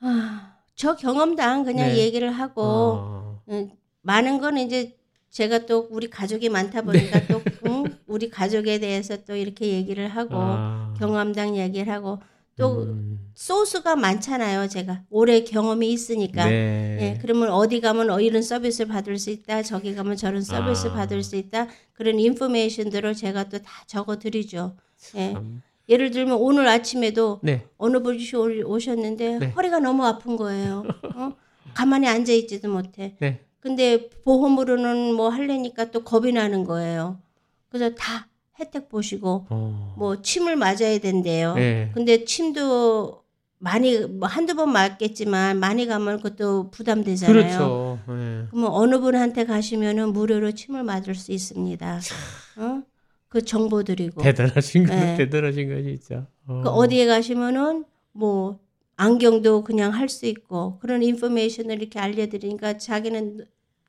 [0.00, 1.98] 아, 저 경험담 그냥 네.
[1.98, 3.42] 얘기를 하고 어.
[3.48, 3.70] 음,
[4.02, 4.96] 많은 거는 이제
[5.30, 7.84] 제가 또 우리 가족이 많다 보니까 또 응?
[8.08, 10.40] 우리 가족에 대해서 또 이렇게 얘기를 하고 네.
[10.40, 10.94] 아.
[10.98, 12.18] 경험담 얘기를 하고
[12.60, 13.18] 또 음.
[13.34, 14.68] 소스가 많잖아요.
[14.68, 16.44] 제가 오래 경험이 있으니까.
[16.44, 16.98] 네.
[17.00, 19.62] 예, 그러면 어디 가면 어, 이런 서비스를 받을 수 있다.
[19.62, 20.92] 저기 가면 저런 서비스 아.
[20.92, 21.66] 받을 수 있다.
[21.94, 24.76] 그런 인포메이션들을 제가 또 다 적어 드리죠.
[25.16, 25.32] 예.
[25.32, 25.62] 참.
[25.88, 27.66] 예를 들면 오늘 아침에도 네.
[27.78, 29.46] 어느 분이 오- 오셨는데 네.
[29.50, 30.84] 허리가 너무 아픈 거예요.
[31.16, 31.32] 어?
[31.74, 33.16] 가만히 앉아 있지도 못해.
[33.20, 33.40] 네.
[33.60, 37.20] 근데 보험으로는 뭐 할래니까 또 겁이 나는 거예요.
[37.68, 38.28] 그래서 다
[38.60, 39.94] 혜택 보시고 어.
[39.96, 41.54] 뭐 침을 맞아야 된대요.
[41.54, 41.90] 네.
[41.94, 43.22] 근데 침도
[43.58, 47.32] 많이 뭐 한두 번 맞겠지만 많이 가면 그것도 부담되잖아요.
[47.34, 47.98] 그렇죠.
[48.08, 48.44] 네.
[48.50, 52.00] 그러면 어느 분한테 가시면은 무료로 침을 맞을 수 있습니다.
[52.56, 52.82] 어?
[53.28, 55.16] 그 정보 드리고 대단하신 거, 네.
[55.16, 56.26] 대단하신 거 진짜.
[56.46, 56.62] 어.
[56.62, 58.58] 그 어디에 가시면은 뭐
[58.96, 63.46] 안경도 그냥 할 수 있고 그런 인포메이션을 이렇게 알려드리니까 자기는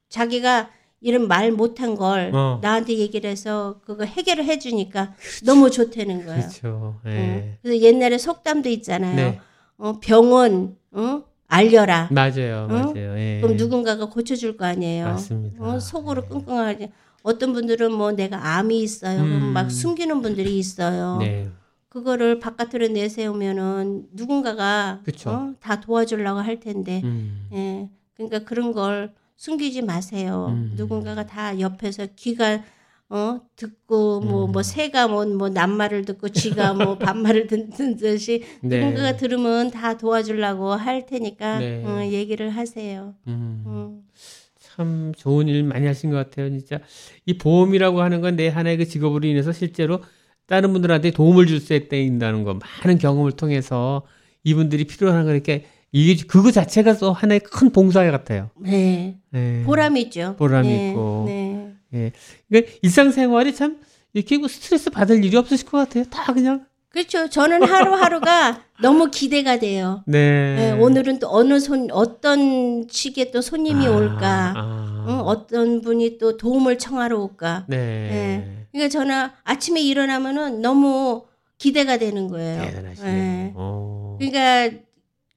[0.09, 0.69] 자기가
[1.01, 2.59] 이런 말 못한 걸 어.
[2.61, 6.41] 나한테 얘기를 해서 그거 해결을 해주니까 너무 좋다는 거예요.
[6.41, 6.99] 그렇죠.
[7.07, 7.09] 예.
[7.09, 7.57] 응.
[7.61, 9.15] 그래서 옛날에 속담도 있잖아요.
[9.15, 9.39] 네.
[9.77, 11.23] 어, 병원 어?
[11.47, 12.07] 알려라.
[12.11, 12.67] 맞아요.
[12.69, 12.75] 응?
[12.75, 13.17] 맞아요.
[13.17, 13.39] 예.
[13.41, 15.05] 그럼 누군가가 고쳐줄 거 아니에요.
[15.05, 15.63] 맞습니다.
[15.63, 16.91] 어, 속으로 끙끙하지.
[17.23, 19.21] 어떤 분들은 뭐 내가 암이 있어요.
[19.21, 19.51] 음.
[19.53, 21.17] 막 숨기는 분들이 있어요.
[21.19, 21.49] 네.
[21.89, 25.01] 그거를 바깥으로 내세우면은 누군가가.
[25.25, 25.53] 어?
[25.59, 27.01] 다 도와주려고 할 텐데.
[27.03, 27.47] 음.
[27.53, 27.89] 예.
[28.15, 29.13] 그러니까 그런 걸
[29.45, 30.49] 숨기지 마세요.
[30.51, 30.73] 음.
[30.75, 32.63] 누군가가 다 옆에서 귀가
[33.09, 34.51] 어 듣고 뭐 음.
[34.51, 38.77] 뭐 새가 뭐, 뭐 낱말을 듣고 쥐가 뭐 반말을 듣는 듯이 네.
[38.79, 41.83] 누군가가 들으면 다 도와주려고 할 테니까 네.
[41.83, 43.15] 어, 얘기를 하세요.
[43.25, 43.63] 음.
[43.65, 44.03] 음.
[44.59, 46.47] 참 좋은 일 많이 하신 것 같아요.
[46.51, 46.79] 진짜
[47.25, 50.03] 이 보험이라고 하는 건 내 하나의 그 직업으로 인해서 실제로
[50.45, 54.03] 다른 분들한테 도움을 줄 수 있다는 거 많은 경험을 통해서
[54.43, 58.49] 이분들이 필요한 거 이렇게 이게 그거 자체가 또 하나의 큰 봉사 같아요.
[58.59, 59.17] 네.
[59.29, 59.63] 네.
[59.65, 60.35] 보람 있죠.
[60.37, 60.89] 보람이 네.
[60.89, 61.23] 있고.
[61.27, 61.73] 네.
[61.93, 62.11] 예.
[62.47, 63.77] 그러니까 일상생활이 참
[64.13, 66.05] 이렇게 뭐 스트레스 받을 일이 없으실 것 같아요.
[66.05, 66.65] 다 그냥.
[66.89, 67.29] 그렇죠.
[67.29, 70.03] 저는 하루하루가 너무 기대가 돼요.
[70.05, 70.55] 네.
[70.55, 74.53] 네, 오늘은 또 어느 손 어떤 시기에 또 손님이 아, 올까?
[74.55, 75.05] 아.
[75.07, 77.65] 응, 어떤 분이 또 도움을 청하러 올까?
[77.67, 77.77] 네.
[77.77, 78.67] 네.
[78.71, 81.23] 그러니까 저는 아침에 일어나면은 너무
[81.57, 82.61] 기대가 되는 거예요.
[82.61, 83.13] 대단하시네요.
[83.13, 83.53] 네.
[83.55, 84.17] 어.
[84.19, 84.77] 그러니까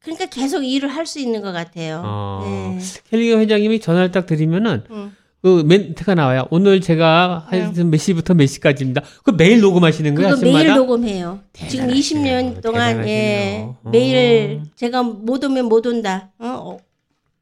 [0.04, 2.00] 그러니까 계속 일을 할 수 있는 것 같아요.
[2.04, 2.42] 어.
[2.44, 2.78] 네.
[3.12, 5.12] 헬리경 회장님이 전화를 딱 드리면은 응.
[5.42, 6.46] 그 멘트가 나와요.
[6.50, 9.02] 오늘 제가 하여튼 몇 시부터 몇 시까지입니다.
[9.22, 10.46] 그 매일 녹음하시는 거예요, 그거?
[10.52, 11.40] 매일 녹음해요.
[11.52, 12.40] 지금 대단하시네요.
[12.54, 13.76] 20년 동안 예 대단하시네요.
[13.84, 13.90] 어.
[13.90, 16.30] 매일 제가 못 오면 못 온다.
[16.38, 16.46] 어?
[16.46, 16.78] 어,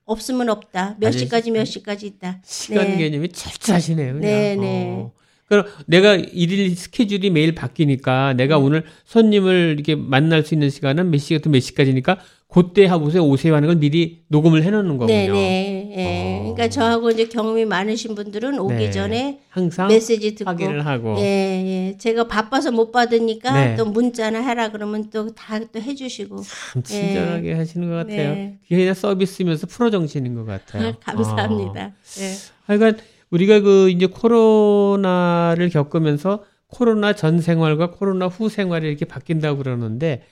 [0.05, 0.97] 없으면 없다.
[0.99, 2.41] 몇 아니, 시까지 몇 시까지 있다.
[2.45, 2.97] 시간 네.
[2.97, 4.15] 개념이 철저하시네요.
[4.15, 4.21] 그냥.
[4.21, 4.87] 네, 네.
[4.99, 5.13] 어.
[5.47, 8.65] 그럼 내가 일일 스케줄이 매일 바뀌니까 내가 음.
[8.65, 12.19] 오늘 손님을 이렇게 만날 수 있는 시간은 몇 시부터 몇 시까지니까
[12.53, 15.15] 그때 하고서 오세요 하는 걸 미리 녹음을 해놓는 거군요.
[15.17, 15.95] 네, 네.
[15.97, 16.39] 예.
[16.39, 16.43] 어.
[16.53, 18.91] 그러니까 저하고 이제 경험이 많으신 분들은 오기 네.
[18.91, 21.17] 전에 항상 메시지 듣고 확인을 하고.
[21.19, 21.97] 예, 예.
[21.99, 23.77] 제가 바빠서 못 받으니까 네.
[23.77, 26.43] 또 문자나 해라 그러면 또 다 또 해주시고.
[26.75, 28.35] 참 친절하게 하시는 것 같아요.
[28.35, 28.59] 네.
[28.69, 30.93] 그게 서비스면서 프로 정신인 것 같아요.
[31.01, 31.85] 감사합니다.
[31.87, 32.21] 어.
[32.21, 32.33] 예.
[32.67, 32.99] 하여간
[33.31, 40.23] 우리가 그 이제 코로나를 겪으면서 코로나 전 생활과 코로나 후 생활이 이렇게 바뀐다고 그러는데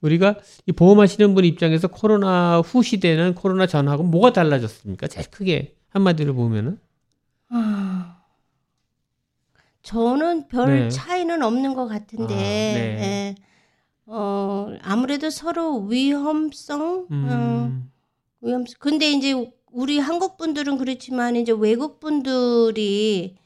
[0.00, 0.36] 우리가
[0.66, 5.08] 이 보험하시는 분 입장에서 코로나 후 시대는 코로나 전하고 뭐가 달라졌습니까?
[5.08, 6.78] 제일 크게 한마디로 보면은
[7.48, 8.22] 아,
[9.82, 10.88] 저는 별 네.
[10.88, 12.98] 차이는 없는 것 같은데, 아, 네.
[13.00, 13.34] 예.
[14.06, 17.90] 어, 아무래도 서로 위험성, 어, 음,
[18.40, 18.64] 위험.
[18.78, 23.36] 근데 이제 우리 한국 분들은 그렇지만 이제 외국 분들이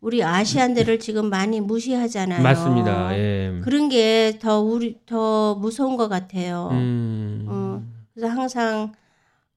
[0.00, 2.42] 우리 아시안들을 지금 많이 무시하잖아요.
[2.42, 3.16] 맞습니다.
[3.18, 3.60] 예.
[3.62, 6.68] 그런 게 더 우리 더 무서운 것 같아요.
[6.72, 7.44] 음.
[7.48, 7.82] 어,
[8.14, 8.92] 그래서 항상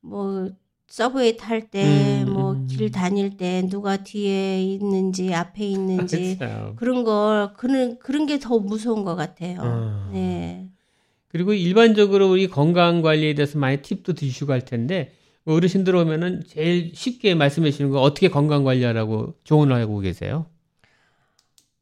[0.02, 0.50] 뭐
[0.88, 2.68] 서브웨이 탈때 음, 뭐 음.
[2.68, 6.74] 길 다닐 때 누가 뒤에 있는지 앞에 있는지 그렇죠.
[6.76, 9.60] 그런 걸 그런 그런 게 더 무서운 것 같아요.
[9.62, 10.10] 어.
[10.14, 10.68] 네.
[11.30, 15.14] 그리고 일반적으로 우리 건강 관리에 대해서 많이 팁도 드시고 할 텐데
[15.46, 20.46] 어르신들 오면은 제일 쉽게 말씀해 주시는 거 어떻게 건강 관리하라고 조언을 하고 계세요?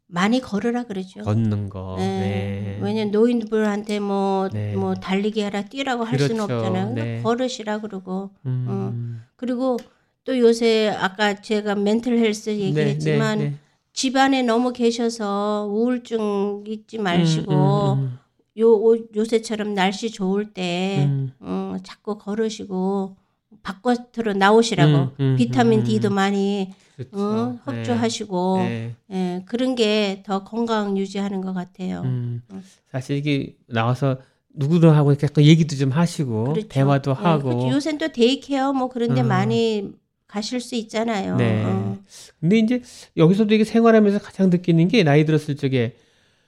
[0.07, 1.21] 많이 걸으라 그러죠.
[1.21, 1.95] 걷는 거.
[1.97, 2.05] 네.
[2.05, 2.79] 네.
[2.81, 4.75] 왜냐면 노인분한테 뭐, 네.
[4.75, 6.55] 뭐 달리기 하라 뛰라고 할 수는 그렇죠.
[6.55, 6.93] 없잖아요.
[6.93, 7.21] 그러니까 네.
[7.21, 9.21] 걸으시라 그러고 음.
[9.37, 9.77] 그리고
[10.25, 13.57] 또 요새 아까 제가 멘탈 헬스 얘기했지만 네, 네, 네.
[13.93, 17.53] 집안에 너무 계셔서 우울증 잊지 마시고
[17.93, 18.19] 음, 음,
[18.57, 21.31] 요 오- 요새처럼 날씨 좋을 때 음.
[21.39, 23.15] 어, 자꾸 걸으시고
[23.63, 25.83] 바깥으로 나오시라고 음, 음, 비타민 음.
[25.85, 26.69] D도 많이.
[27.13, 28.93] 어, 섭취하시고 네.
[29.11, 32.01] 예, 그런 게 더 건강 유지하는 것 같아요.
[32.05, 32.43] 음.
[32.91, 34.17] 사실 이게 나와서
[34.53, 36.67] 누구도 하고 이렇게 또 얘기도 좀 하시고 그렇죠.
[36.67, 37.49] 대화도 예, 하고.
[37.57, 37.69] 그렇죠.
[37.69, 39.27] 요새는 또 daycare 뭐 그런데 음.
[39.29, 39.89] 많이
[40.27, 41.37] 가실 수 있잖아요.
[41.37, 41.63] 네.
[41.65, 41.97] 어.
[42.39, 42.81] 근데 이제
[43.17, 45.95] 여기서도 이게 생활하면서 가장 느끼는 게 나이 들었을 적에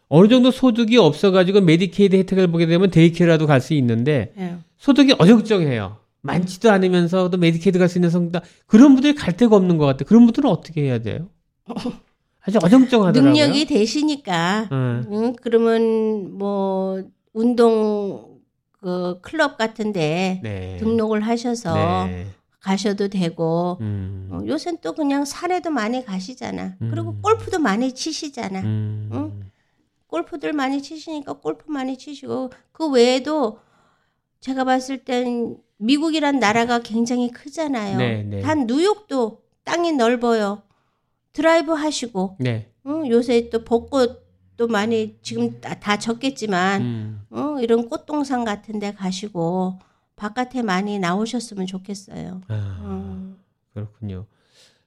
[0.10, 4.56] 어느 정도 소득이 없어가지고 메디케이드 혜택을 보게 되면 daycare라도 갈 수 있는데 예.
[4.78, 5.98] 소득이 어정쩡해요.
[6.28, 10.06] 많지도 않으면서도 메디케이드 갈 수 있는 성다 그런 분들이 갈 데가 없는 것 같아요.
[10.08, 11.30] 그런 분들은 어떻게 해야 돼요?
[12.42, 13.22] 아주 어정쩡하더라고요.
[13.22, 15.06] 능력이 되시니까 응.
[15.12, 17.04] 응, 그러면 뭐
[17.34, 18.40] 운동
[18.80, 20.78] 그 클럽 같은데 네.
[20.80, 22.28] 등록을 하셔서 네.
[22.60, 24.30] 가셔도 되고 음.
[24.32, 26.76] 어, 요새는 또 그냥 산에도 많이 가시잖아.
[26.80, 27.22] 그리고 음.
[27.22, 28.62] 골프도 많이 치시잖아.
[28.62, 29.10] 음.
[29.14, 29.40] 응?
[30.08, 33.60] 골프들 많이 치시니까 골프 많이 치시고 그 외에도
[34.42, 37.98] 제가 봤을 땐 미국이란 나라가 굉장히 크잖아요.
[37.98, 38.42] 네, 네.
[38.42, 40.64] 단 뉴욕도 땅이 넓어요.
[41.34, 42.70] 드라이브 하시고 네.
[42.86, 43.10] 응?
[43.10, 47.22] 요새 또 벚꽃도 많이 지금 다, 다 졌겠지만 음.
[47.32, 49.80] 어, 이런 꽃동산 같은 데 가시고
[50.16, 52.42] 바깥에 많이 나오셨으면 좋겠어요.
[52.48, 52.80] 아.
[52.84, 53.38] 음.
[53.74, 54.28] 그렇군요.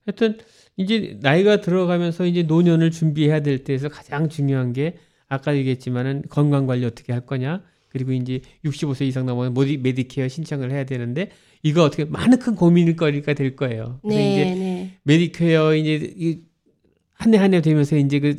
[0.07, 0.39] 하여튼
[0.76, 4.97] 이제 나이가 들어가면서 이제 노년을 준비해야 될 때에서 가장 중요한 게
[5.28, 7.62] 아까 얘기했지만은 건강 관리 어떻게 할 거냐
[7.97, 11.30] 그리고 이제 65세 이상 넘으면 모디 메디케어 신청을 해야 되는데
[11.62, 13.99] 이거 어떻게 많은 큰 고민거리가 될 거예요.
[14.03, 14.90] 그래서 네, 이제 네.
[15.05, 16.40] 메디케어 이제
[17.14, 18.36] 한 해 한 해 되면서 이제 그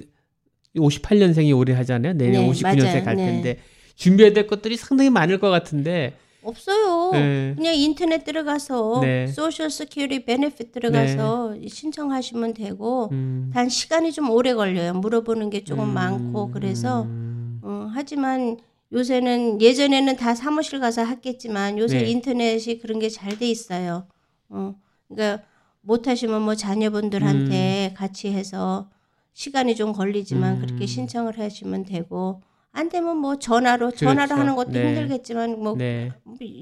[0.75, 2.13] 58년생이 올해 하잖아요.
[2.13, 3.03] 내년 네, 59년생 맞아요.
[3.03, 3.25] 갈 네.
[3.25, 3.57] 텐데
[3.95, 7.11] 준비해야 될 것들이 상당히 많을 것 같은데 없어요.
[7.13, 7.53] 네.
[7.57, 9.27] 그냥 인터넷 들어가서 네.
[9.27, 14.93] Social Security benefit 들어가서 신청하시면 되고 음, 단 시간이 좀 오래 걸려요.
[14.93, 18.57] 물어보는 게 조금 음, 많고 그래서 음, 어, 하지만
[18.93, 22.09] 요새는 예전에는 다 사무실 가서 했겠지만 요새 네.
[22.09, 24.07] 인터넷이 그런 게 잘 돼 있어요.
[24.49, 24.75] 어,
[25.07, 25.43] 그러니까
[25.81, 28.89] 못 하시면 뭐 자녀분들한테 같이 해서
[29.33, 30.61] 시간이 좀 걸리지만 음.
[30.65, 34.35] 그렇게 신청을 하시면 되고 안 되면 뭐 전화로 전화로 그렇죠.
[34.41, 34.88] 하는 것도 네.
[34.88, 36.11] 힘들겠지만 뭐 네.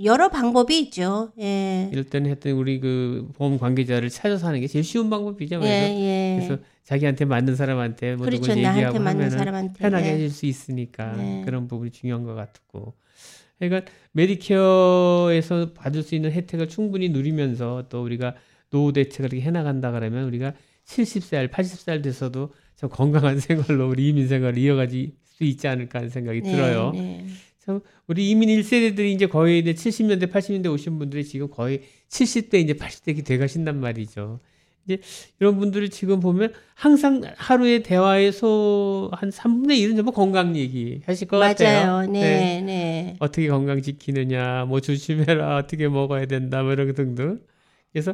[0.03, 1.31] 여러 방법이 있죠.
[1.39, 1.89] 예.
[1.93, 5.59] 일단 했던 우리 그 보험 관계자를 찾아서 하는 게 제일 쉬운 방법이죠.
[5.63, 6.39] 예, 예.
[6.39, 8.53] 그래서 자기한테 맞는 사람한테 뭐 그렇죠.
[8.53, 9.79] 누구 얘기하고 하면은 사람한테.
[9.79, 10.13] 편하게 예.
[10.13, 11.41] 해줄 수 있으니까 네.
[11.43, 12.93] 그런 부분이 중요한 것 같고.
[13.57, 18.35] 그러니까 Medicare에서 받을 수 있는 혜택을 충분히 누리면서 또 우리가
[18.69, 20.53] 노후 대책을 이렇게 해나간다 그러면 우리가
[20.85, 26.41] 70살, 80살 돼서도 참 건강한 생활로 우리 이민 생활을 이어가지 수 있지 않을까 하는 생각이
[26.41, 26.91] 네, 들어요.
[26.91, 27.25] 네.
[27.59, 32.73] 참 우리 이민 1세대들이 이제 거의 이제 70년대, 80년대 오신 분들이 지금 거의 70대 이제
[32.73, 34.39] 80대기 돼 가신단 말이죠.
[34.85, 34.99] 이제
[35.39, 41.39] 이런 분들을 지금 보면 항상 하루의 대화의 소한 3분의 1은 전부 건강 얘기 하실 것
[41.39, 41.87] 같아요.
[41.87, 42.11] 맞아요.
[42.11, 43.15] 네, 네.
[43.19, 47.39] 어떻게 건강 지키느냐, 뭐 조심해라, 어떻게 먹어야 된다, 뭐 이런 거 등등.
[47.91, 48.13] 그래서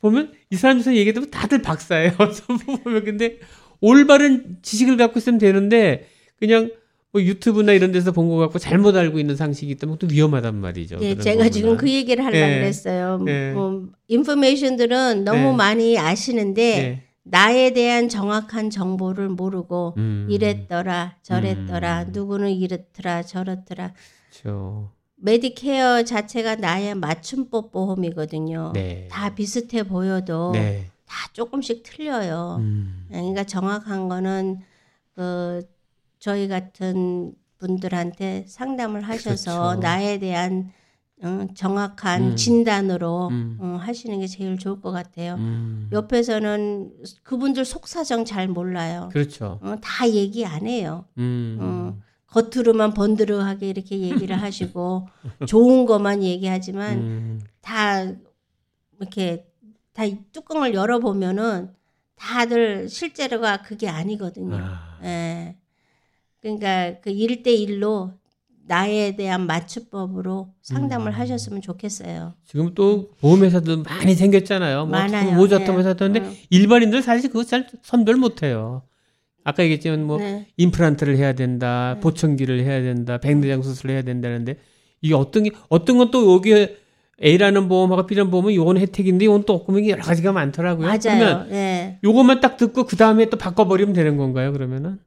[0.00, 2.12] 보면 이 사람들 얘기해도 다들 박사예요.
[2.46, 3.38] 전부 보면 근데
[3.80, 6.06] 올바른 지식을 갖고 있으면 되는데
[6.38, 6.70] 그냥
[7.16, 10.98] 뭐 유튜브나 이런 데서 본거 갖고 잘못 알고 있는 상식이 있다면 또 위험하단 말이죠.
[10.98, 11.50] 네, 제가 부분은.
[11.50, 12.58] 지금 그 얘기를 하려고 네.
[12.58, 13.18] 그랬어요.
[13.24, 13.52] 네.
[13.54, 15.52] 뭐 인포메이션들은 너무 네.
[15.52, 17.02] 많이 아시는데 네.
[17.22, 22.12] 나에 대한 정확한 정보를 모르고 음, 이랬더라 저랬더라 음.
[22.12, 23.94] 누구는 이렇더라 저렇더라
[24.30, 24.90] 그렇죠.
[25.16, 28.72] 메디케어 자체가 나의 맞춤형 보험이거든요.
[28.74, 29.08] 네.
[29.10, 30.90] 다 비슷해 보여도 네.
[31.06, 32.58] 다 조금씩 틀려요.
[32.60, 34.60] 음, 그러니까 정확한 거는
[35.14, 35.62] 그
[36.18, 39.80] 저희 같은 분들한테 상담을 하셔서 그렇죠.
[39.80, 40.72] 나에 대한
[41.22, 42.36] 어, 정확한 음.
[42.36, 43.56] 진단으로 음.
[43.58, 45.34] 어, 하시는 게 제일 좋을 것 같아요.
[45.36, 45.88] 음.
[45.90, 46.92] 옆에서는
[47.22, 49.08] 그분들 속사정 잘 몰라요.
[49.12, 49.58] 그렇죠.
[49.62, 51.06] 어, 다 얘기 안 해요.
[51.16, 51.56] 음.
[51.60, 51.96] 어,
[52.26, 55.08] 겉으로만 번드르하게 이렇게 얘기를 하시고
[55.48, 57.40] 좋은 것만 얘기하지만 음.
[57.62, 58.04] 다
[58.98, 59.46] 이렇게
[59.94, 61.74] 다이 뚜껑을 열어보면은
[62.16, 64.56] 다들 실제로가 그게 아니거든요.
[64.56, 65.56] 아, 예.
[66.46, 68.12] 그러니까 그 1대 1로
[68.68, 71.12] 나에 대한 맞춤법으로 상담을 음.
[71.12, 72.34] 하셨으면 좋겠어요.
[72.44, 74.78] 지금 또 보험회사도 많이 생겼잖아요.
[74.78, 75.34] 뭐 많아요.
[75.34, 75.78] 모자tom 네.
[75.80, 76.32] 회사도 근데 어.
[76.50, 78.82] 일반인들 사실 그거 잘 선별 못해요.
[79.44, 80.46] 아까 얘기했지만 뭐 네.
[80.56, 82.00] 임플란트를 해야 된다, 네.
[82.00, 84.56] 보청기를 해야 된다, 백내장 수술을 해야 된다는데
[85.00, 86.76] 이게 어떤 게 어떤 건 또 여기에
[87.22, 90.86] A라는 보험하고 B라는 보험은 요건 혜택인데 요건 또 없고 이게 여러 가지가 많더라고요.
[90.86, 90.98] 맞아요.
[91.02, 91.98] 그러면 예.
[92.04, 94.52] 요것만 딱 듣고 그 다음에 또 바꿔버리면 되는 건가요?
[94.52, 94.98] 그러면은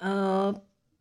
[0.00, 0.54] 어,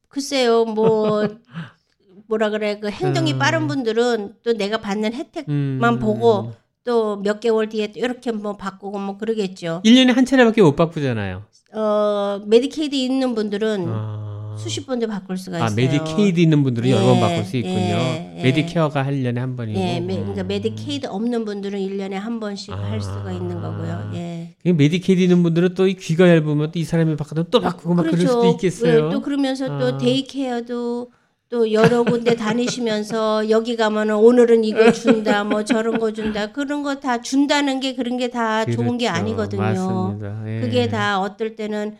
[0.10, 1.28] 글쎄요, 뭐,
[2.28, 3.40] 뭐라 그래, 그 행동이 음.
[3.40, 8.56] 빠른 분들은 또 내가 받는 혜택만 음, 보고 또 몇 개월 뒤에 또 이렇게 뭐
[8.56, 9.82] 바꾸고 뭐 그러겠죠.
[9.84, 11.44] 1년에 한 차례밖에 못 바꾸잖아요.
[11.74, 14.27] 어, 메디케이드 있는 분들은 아,
[14.58, 15.76] 수십 번도 바꿀 수가 아, 있어요.
[15.76, 17.76] 메디케이드 있는 분들은 여러 번 예, 바꿀 수 있군요.
[17.76, 18.44] 예, 예.
[18.44, 19.80] Medicare가 1년에 한 번이고.
[19.80, 20.48] 예, 메, 그러니까 음.
[20.48, 22.78] 메디케이드 없는 분들은 1년에 한 번씩 아.
[22.78, 24.12] 할 수가 있는 거고요.
[24.16, 24.56] 예.
[24.64, 28.04] 이 메디케이드 있는 분들은 또 이 귀가 얇으면 또 이 사람이 바꾸면 또 바꾸고 막
[28.04, 29.08] 그럴 수도 있겠어요.
[29.08, 29.78] 예, 또 그러면서 아.
[29.80, 31.12] 또 daycare도
[31.50, 36.96] 또 여러 군데 다니시면서 여기 가면은 오늘은 이거 준다, 뭐 저런 거 준다, 그런 거
[37.00, 39.20] 다 준다는 게 그런 게 다 좋은 게 그렇죠.
[39.22, 39.62] 아니거든요.
[39.62, 40.44] 맞습니다.
[40.48, 40.60] 예.
[40.60, 41.96] 그게 다 어떨 때는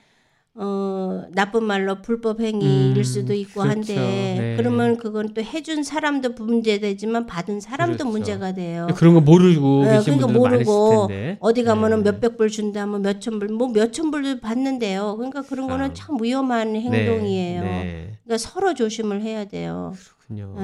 [0.60, 3.70] 어 나쁜 말로 불법 행위일 음, 수도 있고 그렇죠.
[3.70, 4.56] 한데 네.
[4.58, 8.12] 그러면 그건 또 해준 사람도 문제되지만 받은 사람도 그렇죠.
[8.12, 8.88] 문제가 돼요.
[8.96, 11.10] 그런 거 모르고 예, 계신 그러니까 모르고.
[11.42, 12.12] 어디 가면은 네.
[12.12, 15.16] 몇백 불 준다, 뭐 몇천 불, 뭐 몇천 불도 받는데요.
[15.18, 15.94] 그러니까 그런 거는 아.
[15.94, 17.62] 참 위험한 네, 행동이에요.
[17.62, 19.94] 네, 그러니까 서로 조심을 해야 돼요.
[20.28, 20.56] 그렇군요.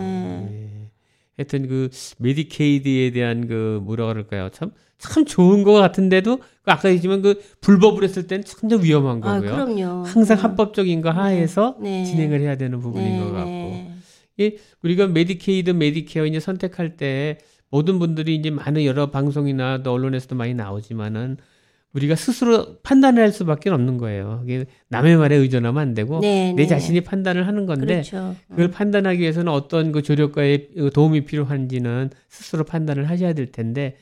[1.37, 1.39] 네.
[1.39, 1.43] 예.
[1.43, 4.49] 하여튼 그 Medicaid에 대한 그 뭐라 그럴까요?
[4.49, 4.71] 참
[5.03, 9.51] 참 좋은 것 같은데도 그 아까 얘기했지만 그 불법으로 했을 때는 참좀 위험한 아, 거고요.
[9.51, 10.03] 그럼요.
[10.05, 10.43] 항상 음.
[10.43, 12.05] 합법적인 거 하에서 네.
[12.05, 13.49] 진행을 해야 되는 부분인 네, 것 같고.
[13.49, 13.91] 네.
[14.39, 17.37] 예, 우리가 Medicaid, Medicare 이제 선택할 때
[17.69, 21.37] 모든 분들이 이제 많은 여러 방송이나 또 언론에서도 많이 나오지만은
[21.93, 24.41] 우리가 스스로 판단할 수밖에 없는 거예요.
[24.45, 26.67] 이게 남의 말에 의존하면 안 되고 네, 내 네.
[26.67, 28.35] 자신이 판단을 하는 건데 그렇죠.
[28.49, 33.95] 그걸 판단하기 위해서는 어떤 그 조력자의 도움이 필요한지는 스스로 판단을 하셔야 될 텐데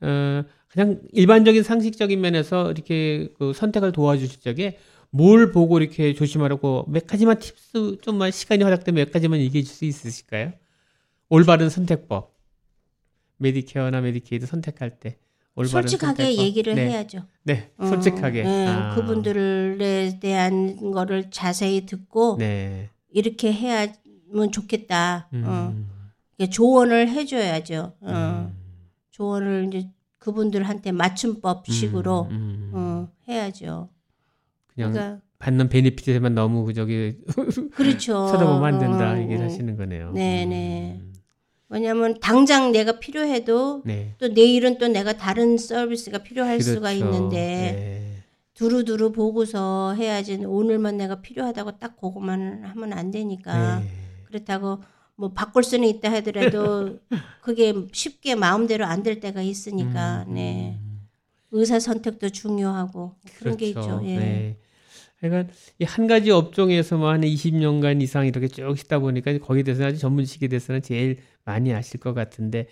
[0.00, 4.78] 어, 그냥 일반적인 상식적인 면에서 이렇게 그 선택을 도와주실 적에
[5.10, 9.84] 뭘 보고 이렇게 조심하라고 몇 가지만 tips 좀만 시간이 허락되면 몇 가지만 얘기해 줄 수
[9.84, 10.52] 있으실까요?
[11.28, 12.34] 올바른 선택법.
[13.36, 15.18] 메디케어나 메디케이드 선택할 때
[15.56, 16.44] 올바른 솔직하게 선택법.
[16.44, 16.88] 얘기를 네.
[16.90, 17.22] 해야죠.
[17.44, 18.42] 네, 어, 솔직하게.
[18.42, 22.90] 네, 아, 그분들에 대한 거를 자세히 듣고 네.
[23.10, 25.28] 이렇게 해야면 좋겠다.
[25.32, 25.44] 음.
[25.46, 25.74] 어.
[26.50, 27.94] 조언을 해줘야죠.
[28.00, 28.10] 어.
[28.10, 28.56] 음.
[29.12, 29.88] 조언을 이제
[30.18, 32.70] 그분들한테 맞춤법식으로 음, 음.
[32.72, 33.90] 어, 해야죠.
[34.74, 37.18] 그냥 그러니까 받는 베네핏에만 너무 저기
[37.74, 38.26] 그렇죠.
[38.32, 39.44] 쳐다보면 안 된다 어, 얘기를 어.
[39.44, 40.12] 하시는 거네요.
[40.12, 41.00] 네, 네.
[41.74, 41.76] 음.
[41.76, 44.14] 왜냐하면 당장 내가 필요해도 네.
[44.18, 47.04] 또 내일은 또 내가 다른 서비스가 필요할 수가 그렇죠.
[47.04, 48.22] 있는데 네.
[48.54, 53.88] 두루두루 보고서 해야지 오늘만 내가 필요하다고 딱 그것만 하면 안 되니까 네.
[54.26, 54.78] 그렇다고
[55.16, 56.98] 뭐 바꿀 수는 있다 하더라도
[57.42, 61.08] 그게 쉽게 마음대로 안 될 때가 있으니까 음, 네 음.
[61.50, 64.00] 의사 선택도 중요하고 그런 게 그렇죠.
[64.00, 64.08] 있죠.
[64.08, 64.18] 예.
[64.18, 64.56] 네.
[65.20, 69.98] 그러니까 이 한 가지 업종에서만 한 20년간 이상 이렇게 쭉 있다 보니까 거기에 대해서 아주
[69.98, 72.66] 전문직에 대해서는 제일 많이 아실 것 같은데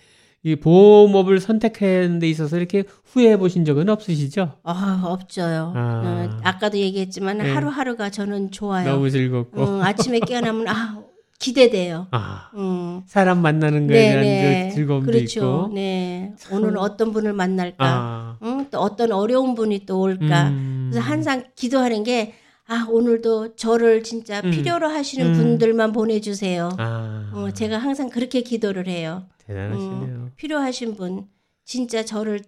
[0.45, 4.57] 이 보험업을 선택하는 데 있어서 이렇게 후회해 보신 적은 없으시죠?
[4.63, 5.71] 아 없죠요.
[5.73, 6.01] 아.
[6.33, 7.49] 어, 아까도 얘기했지만 네.
[7.53, 8.89] 하루하루가 저는 좋아요.
[8.91, 11.01] 너무 즐겁고 어, 아침에 깨어나면 아
[11.39, 12.07] 기대돼요.
[12.11, 13.01] 아 음.
[13.05, 15.25] 사람 만나는 거에 대한 그 즐거움도 그렇죠.
[15.65, 16.33] 있고 네.
[16.51, 17.75] 오늘 어떤 분을 만날까?
[17.85, 18.67] 아 응?
[18.69, 20.49] 또 어떤 어려운 분이 또 올까?
[20.49, 20.82] 음.
[20.93, 22.35] 그래서 항상 기도하는 게
[22.67, 24.51] 아, 오늘도 저를 진짜 음.
[24.51, 25.33] 필요로 하시는 음.
[25.33, 26.69] 분들만 보내주세요.
[26.77, 29.27] 아 어, 제가 항상 그렇게 기도를 해요.
[29.39, 30.31] 대단하시네요.
[30.37, 31.27] 필요하신 분,
[31.65, 32.41] 진짜 저를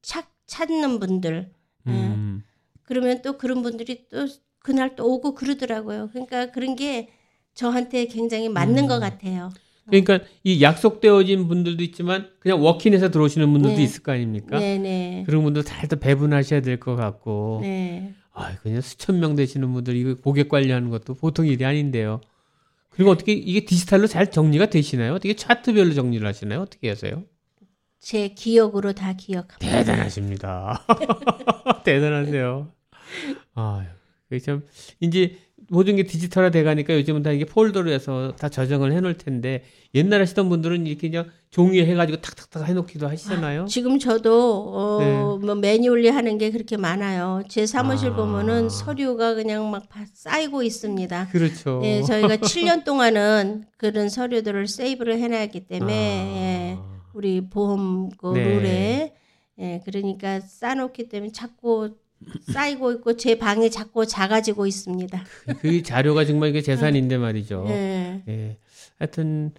[0.00, 1.52] 찾, 찾는 분들.
[1.88, 2.42] 음.
[2.84, 4.26] 그러면 또 그런 분들이 또
[4.60, 6.08] 그날 또 오고 그러더라고요.
[6.12, 7.10] 그러니까 그런 게
[7.54, 8.88] 저한테 굉장히 맞는 음.
[8.88, 9.50] 것 같아요.
[9.86, 13.82] 그러니까 이 약속되어진 분들도 있지만 그냥 워킹해서 들어오시는 분들도 네.
[13.82, 14.58] 있을 거 아닙니까?
[14.58, 15.24] 네네.
[15.26, 17.60] 그런 분들 잘또 배분하셔야 될 것 같고.
[17.62, 18.14] 네.
[18.32, 22.20] 아, 그냥 수천 명 되시는 분들 이거 고객 관리하는 것도 보통 일이 아닌데요.
[22.90, 25.14] 그리고 어떻게 이게 디지털로 잘 정리가 되시나요?
[25.14, 26.60] 어떻게 차트별로 정리를 하시나요?
[26.60, 27.24] 어떻게 하세요?
[28.00, 29.58] 제 기억으로 다 기억합니다.
[29.78, 30.84] 대단하십니다.
[31.84, 32.72] 대단하세요.
[33.54, 33.86] 아,
[34.44, 34.62] 참
[35.00, 35.36] 이제
[35.72, 39.62] 모든 게 디지털화 돼 가니까 요즘은 다 이게 폴더로 해서 다 저장을 해 놓을 텐데
[39.94, 43.64] 옛날 하시던 분들은 이렇게 그냥 종이에 해 가지고 탁탁탁 해 놓기도 하시잖아요.
[43.64, 45.46] 지금 저도 어, 네.
[45.46, 47.42] 뭐 매뉴얼리 하는 게 그렇게 많아요.
[47.48, 48.16] 제 사무실 아.
[48.16, 51.28] 보면은 서류가 그냥 막 바- 쌓이고 있습니다.
[51.28, 51.80] 그렇죠.
[51.84, 57.02] 예, 저희가 7년 동안은 그런 서류들을 세이브를 해놨기 때문에 예, 아.
[57.14, 58.44] 우리 보험 그 네.
[58.44, 59.14] 룰에
[59.58, 61.96] 예, 그러니까 쌓아놓기 때문에 자꾸
[62.52, 65.22] 쌓이고 있고 제 방이 자꾸 작아지고 있습니다.
[65.60, 67.66] 그 자료가 정말 이게 재산인데 말이죠.
[67.68, 68.22] 예.
[68.28, 68.58] 예.
[68.98, 69.52] 하여튼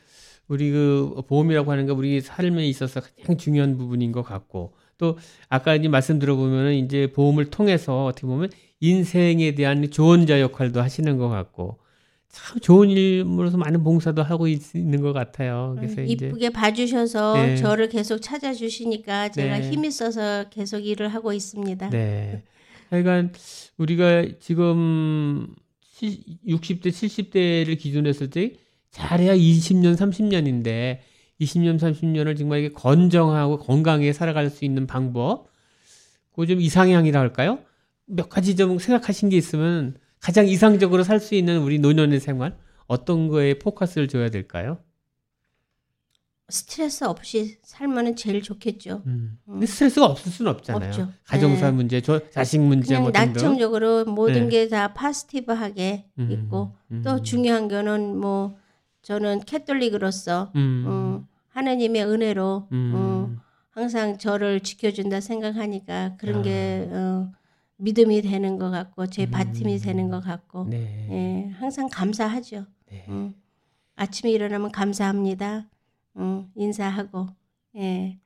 [0.47, 5.17] 우리 그 보험이라고 하는 게 우리 삶에 있어서 가장 중요한 부분인 것 같고 또
[5.49, 8.49] 아까 이제 말씀 들어보면은 이제 보험을 통해서 어떻게 보면
[8.79, 11.79] 인생에 대한 조언자 역할도 하시는 것 같고
[12.33, 15.75] 참 좋은 일으로서 많은 봉사도 하고 있, 는것 같아요.
[15.77, 17.55] 그래서 이제 이쁘게 봐주셔서 네.
[17.57, 19.69] 저를 계속 찾아주시니까 제가 네.
[19.69, 21.91] 힘이 있어서 계속 일을 하고 있습니다.
[21.91, 22.41] 네.
[22.89, 23.33] 하여간
[23.77, 25.53] 우리가 지금
[26.01, 28.53] 60대, 70대를 기준으로 했을 때
[28.89, 30.99] 잘해야 20년, 30년인데
[31.39, 35.47] 20년, 30년을 정말 이게 건정하고 건강하게 살아갈 수 있는 방법,
[36.35, 37.59] 그 좀 이상향이라 할까요?
[38.07, 42.57] 몇 가지 좀 생각하신 게 있으면 가장 이상적으로 살 수 있는 우리 노년의 생활
[42.87, 44.77] 어떤 거에 포커스를 줘야 될까요?
[46.49, 49.03] 스트레스 없이 살면은 제일 좋겠죠.
[49.05, 49.37] 음.
[49.45, 50.89] 근데 스트레스가 없을 수는 없잖아요.
[50.89, 51.09] 없죠.
[51.25, 51.71] 가정사 네.
[51.71, 53.11] 문제, 저 자식 문제 그냥 뭐.
[53.11, 54.61] 나청적으로 모든 네.
[54.63, 58.55] 게다 파스티브하게 음, 있고 음, 또 중요한 거는 뭐
[59.01, 62.91] 저는 캐톨릭으로서 음, 어, 하나님의 은혜로 음.
[62.95, 63.35] 어,
[63.71, 66.41] 항상 저를 지켜준다 생각하니까 그런 아.
[66.43, 67.31] 게 어,
[67.77, 69.31] 믿음이 되는 것 같고 제 음.
[69.31, 71.07] 바팀이 되는 것 같고 네.
[71.11, 72.65] 예, 항상 감사하죠.
[72.89, 73.05] 네.
[73.09, 73.33] 음.
[73.95, 75.67] 아침에 일어나면 감사합니다.
[76.17, 77.27] 음, 인사하고
[77.77, 78.19] 예.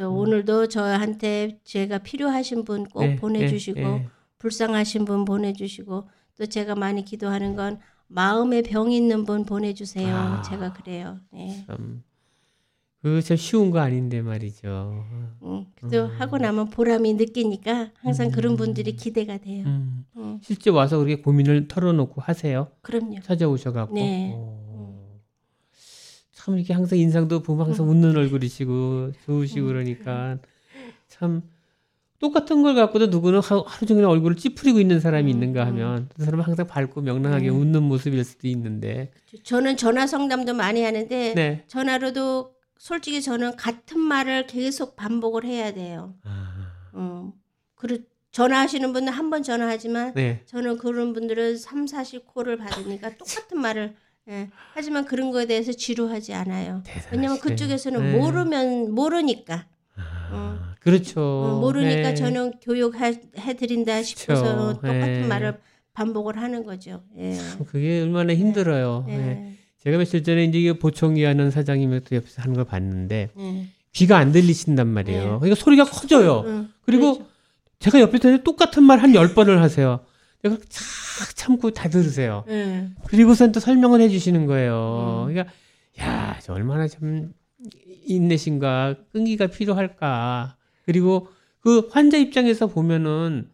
[0.00, 4.08] 오늘도 저한테 제가 필요하신 분 꼭 네, 보내주시고 네, 네.
[4.38, 10.14] 불쌍하신 분 보내주시고 또 제가 많이 기도하는 건 마음에 병 있는 분 보내주세요.
[10.16, 10.42] 아.
[10.42, 11.18] 제가 그래요.
[11.34, 11.64] 예.
[11.66, 12.02] 참,
[13.00, 15.04] 그거 참 쉬운 거 아닌데 말이죠.
[15.42, 19.64] 음, 그래도 하고 나면 보람이 느끼니까 항상 그런 분들이 기대가 돼요.
[19.66, 20.04] 음.
[20.16, 22.72] 음, 실제 와서 그렇게 고민을 털어놓고 하세요.
[22.82, 23.20] 그럼요.
[23.22, 23.94] 찾아오셔갖고.
[23.94, 24.32] 네.
[24.34, 25.20] 오.
[26.32, 30.38] 참 이렇게 항상 인상도 보면 항상 웃는 얼굴이시고 좋으시고 그러니까
[31.06, 31.42] 참
[32.18, 36.44] 똑같은 걸 갖고도 누구는 하- 하루 종일 얼굴을 찌푸리고 있는 사람이 있는가 하면 그 사람은
[36.44, 39.12] 항상 밝고 명랑하게 웃는 모습일 수도 있는데
[39.44, 41.64] 저는 전화 상담도 많이 하는데 네.
[41.68, 46.14] 전화로도 솔직히 저는 같은 말을 계속 반복을 해야 돼요.
[46.24, 47.32] 아,
[47.74, 47.98] 그렇
[48.30, 50.42] 전화하시는 분은 한 번 전화하지만 네.
[50.46, 53.94] 저는 그런 분들은 3, 4실 콜을 받으니까 똑같은 말을
[54.28, 54.50] 예.
[54.74, 56.82] 하지만 그런 거에 대해서 지루하지 않아요.
[57.10, 57.38] 왜냐면 대단하시네요.
[57.40, 58.18] 그쪽에서는 네.
[58.18, 59.66] 모르면 모르니까
[59.96, 61.20] 아, 그렇죠.
[61.20, 62.14] 어, 모르니까 네.
[62.14, 63.18] 저는 교육해
[63.56, 64.72] 드린다 싶어서 그쵸.
[64.74, 65.26] 똑같은 네.
[65.26, 65.58] 말을
[65.94, 67.02] 반복을 하는 거죠.
[67.16, 67.36] 예.
[67.66, 69.06] 그게 얼마나 힘들어요.
[69.08, 69.54] 예.
[69.78, 69.84] 네.
[69.84, 73.66] 제가 며칠 전에 이제 이게 보청기 하는 사장님이 또 옆에서 하는 걸 봤는데 예.
[73.92, 75.22] 귀가 안 들리신단 말이에요.
[75.22, 75.38] 네.
[75.38, 76.42] 그러니까 소리가 커져요.
[76.46, 77.30] 응, 그리고 그렇죠.
[77.78, 80.00] 제가 옆에 있는데 똑같은 말 한 열번을 하세요.
[80.42, 82.44] 내가 착 참고 다 들으세요.
[82.48, 82.88] 예.
[83.06, 85.26] 그리고선 또 설명을 해주시는 거예요.
[85.28, 85.32] 음.
[85.32, 85.52] 그러니까
[86.00, 87.32] 야, 저 얼마나 참
[88.06, 90.56] 인내심과 끈기가 필요할까.
[90.86, 91.28] 그리고
[91.60, 93.48] 그 환자 입장에서 보면은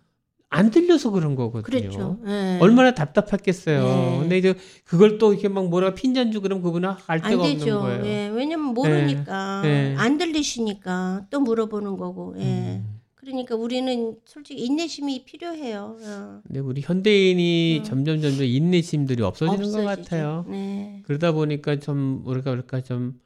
[0.55, 1.81] 안 들려서 그런 거거든요.
[1.81, 2.19] 그렇죠.
[2.27, 2.59] 예.
[2.61, 3.83] 얼마나 답답했겠어요.
[3.83, 4.19] 네.
[4.21, 7.67] 근데 이제 그걸 또 이렇게 막 뭐라 핀잔 주 그러면 그분은 알안 데가 없는.
[7.81, 8.07] 거예요.
[8.07, 8.29] 예.
[8.29, 9.95] 왜냐면 모르니까 네.
[9.99, 12.35] 안 들리시니까 또 물어보는 거고.
[12.39, 12.43] 예.
[12.43, 13.01] 음.
[13.17, 15.97] 그러니까 우리는 솔직히 인내심이 필요해요.
[15.99, 16.41] 어.
[16.47, 17.85] 근데 우리 현대인이 음.
[17.85, 20.03] 점점 점점 인내심들이 없어지는 것 없어지죠.
[20.03, 20.45] 같아요.
[20.49, 21.03] 네.
[21.07, 23.19] 그러다 보니까 좀 뭐랄까 그럴까 좀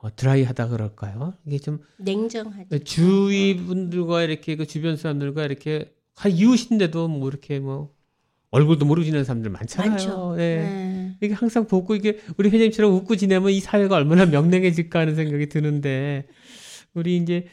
[0.00, 1.34] 어, 드라이하다 그럴까요?
[1.46, 2.78] 이게 좀 냉정하죠.
[2.84, 7.92] 주위 분들과 이렇게 그 주변 사람들과 이렇게 한 이웃인데도 뭐 이렇게 뭐
[8.50, 9.90] 얼굴도 모르고 지내는 사람들 많잖아요.
[9.90, 10.34] 많죠.
[10.38, 10.40] 예.
[10.40, 11.16] 네.
[11.22, 16.26] 이게 항상 보고 이게 우리 회장님처럼 웃고 지내면 이 사회가 얼마나 명랑해질까 하는 생각이 드는데
[16.94, 17.46] 우리 이제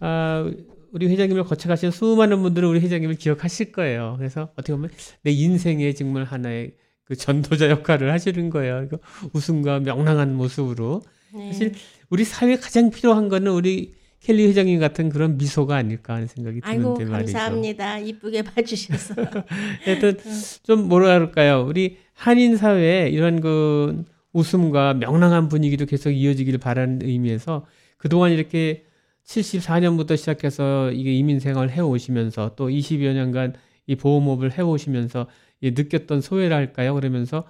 [0.00, 0.50] 아
[0.92, 4.14] 우리 회장님을 거쳐가신 수많은 분들은 우리 회장님을 기억하실 거예요.
[4.18, 4.90] 그래서 어떻게 보면
[5.22, 6.72] 내 인생의 정말 하나의
[7.04, 8.84] 그 전도자 역할을 하시는 거예요.
[8.84, 8.98] 이거
[9.34, 11.02] 웃음과 명랑한 모습으로
[11.34, 11.52] 네.
[11.52, 11.74] 사실
[12.08, 13.94] 우리 사회에 가장 필요한 거는 우리
[14.26, 17.32] 켈리 회장님 같은 그런 미소가 아닐까 하는 생각이 아이고 드는데 말이죠.
[17.32, 17.98] 감사합니다.
[18.00, 19.14] 이쁘게 봐주셔서.
[19.86, 20.16] 하여튼
[20.64, 21.64] 좀 뭐라 그럴까요?
[21.64, 27.66] 우리 한인 사회에 이런 그 웃음과 명랑한 분위기도 계속 이어지기를 바라는 의미에서
[27.98, 28.86] 그동안 이렇게
[29.24, 33.54] 74년부터 시작해서 이게 이민 생활을 해 오시면서 또 20여 년간
[33.86, 35.28] 이 보험업을 해 오시면서
[35.60, 36.94] 이 느꼈던 소외랄까요?
[36.94, 37.44] 그러면서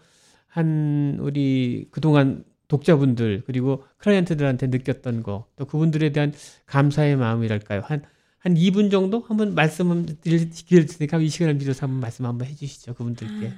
[0.46, 6.32] 한 우리 그동안 독자분들 그리고 클라이언트들한테 느꼈던 거 또 그분들에 대한
[6.66, 7.82] 감사의 마음이랄까요?
[7.84, 8.02] 한
[8.38, 12.94] 한 2분 정도 한번 말씀 드릴 기회를 드리니까 이 시간을 빌어서 한번 말씀 한번 해주시죠
[12.94, 13.56] 그분들께.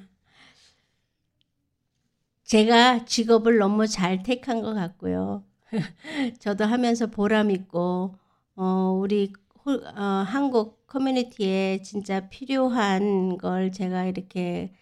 [2.44, 5.44] 제가 직업을 너무 잘 택한 것 같고요.
[6.40, 8.16] 저도 하면서 보람 있고
[8.56, 9.32] 어, 우리
[9.66, 14.72] 호- 어, 한국 커뮤니티에 진짜 필요한 걸 제가 이렇게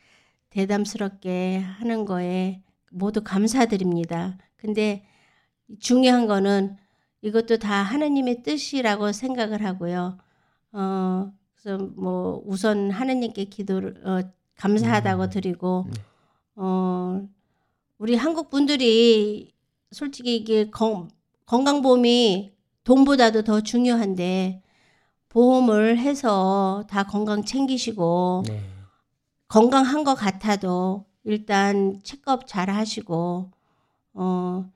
[0.50, 4.38] 대담스럽게 하는 거에 모두 감사드립니다.
[4.56, 5.06] 근데
[5.80, 6.76] 중요한 거는
[7.22, 10.18] 이것도 다 하느님의 뜻이라고 생각을 하고요.
[10.72, 14.20] 어, 그래서 뭐 우선 하느님께 기도를 어,
[14.56, 15.86] 감사하다고 드리고
[16.56, 17.28] 어,
[17.98, 19.52] 우리 한국 분들이
[19.90, 21.10] 솔직히 이게 건,
[21.46, 22.52] 건강보험이
[22.84, 24.62] 돈보다도 더 중요한데
[25.28, 28.60] 보험을 해서 다 건강 챙기시고 네.
[29.48, 33.50] 건강한 것 같아도 일단 체크업 잘 하시고
[34.14, 34.70] 어,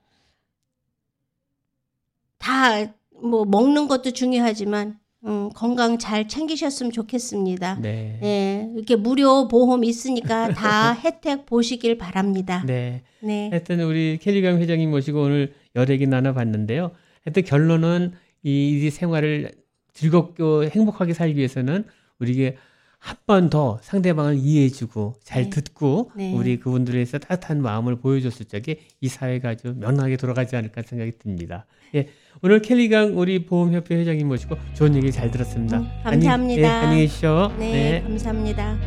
[2.37, 7.77] 다 뭐 먹는 것도 중요하지만 음, 건강 잘 챙기셨으면 좋겠습니다.
[7.79, 8.17] 네.
[8.21, 12.63] 네, 이렇게 무료 보험 있으니까 다 혜택 보시길 바랍니다.
[12.65, 13.03] 네.
[13.21, 13.49] 네.
[13.49, 16.91] 하여튼 우리 켈리강 회장님 모시고 오늘 여러 얘기 나눠봤는데요.
[17.23, 19.51] 하여튼 결론은 이, 이 생활을
[19.93, 21.85] 즐겁고 행복하게 살기 위해서는
[22.19, 22.57] 우리에게
[23.03, 25.49] 한 번 더 상대방을 이해해주고 잘 네.
[25.49, 26.33] 듣고 네.
[26.35, 31.65] 우리 그분들에서 따뜻한 마음을 보여줬을 적에 이 사회가 아주 명랑하게 돌아가지 않을까 생각이 듭니다.
[31.95, 32.07] 예,
[32.43, 35.79] 오늘 켈리강 우리 보험협회 회장님 모시고 좋은 얘기 잘 들었습니다.
[35.79, 36.61] 음, 안녕- 감사합니다.
[36.61, 37.51] 예, 안녕히 계십시오.
[37.57, 38.77] 네, 감사합니다.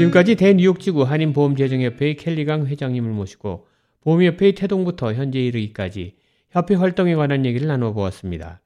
[0.00, 3.66] 지금까지 대뉴욕지구 한인보험재정협회의 켈리강 회장님을 모시고
[4.00, 6.14] 보험협회의 태동부터 현재 이르기까지
[6.50, 8.62] 협회 활동에 관한 얘기를 나눠보았습니다.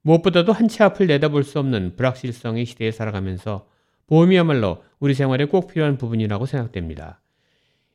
[0.00, 3.66] 무엇보다도 한 치 앞을 내다볼 수 없는 불확실성의 시대에 살아가면서
[4.06, 7.20] 보험이야말로 우리 생활에 꼭 필요한 부분이라고 생각됩니다.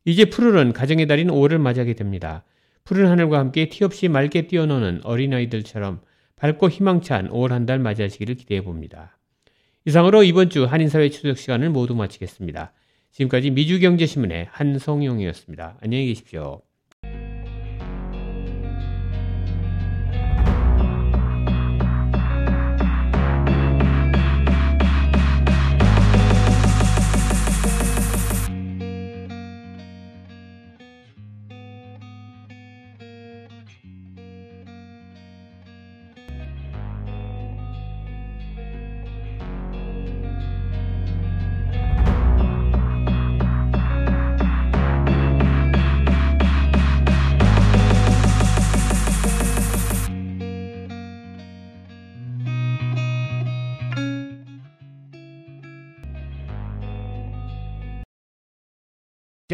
[0.05, 2.43] 이제 푸르른 가정의 달인 5월을 맞이하게 됩니다.
[2.84, 6.01] 푸른 하늘과 함께 티 없이 맑게 뛰어노는 어린아이들처럼
[6.36, 9.16] 밝고 희망찬 5월 한 달 맞이하시기를 기대해 봅니다.
[9.88, 12.73] 이상으로 이번 주 한인사회 추적 시간을 모두 마치겠습니다.
[13.13, 15.77] 지금까지 미주경제신문의 한성용이었습니다.
[15.81, 16.66] 안녕히 계십시오.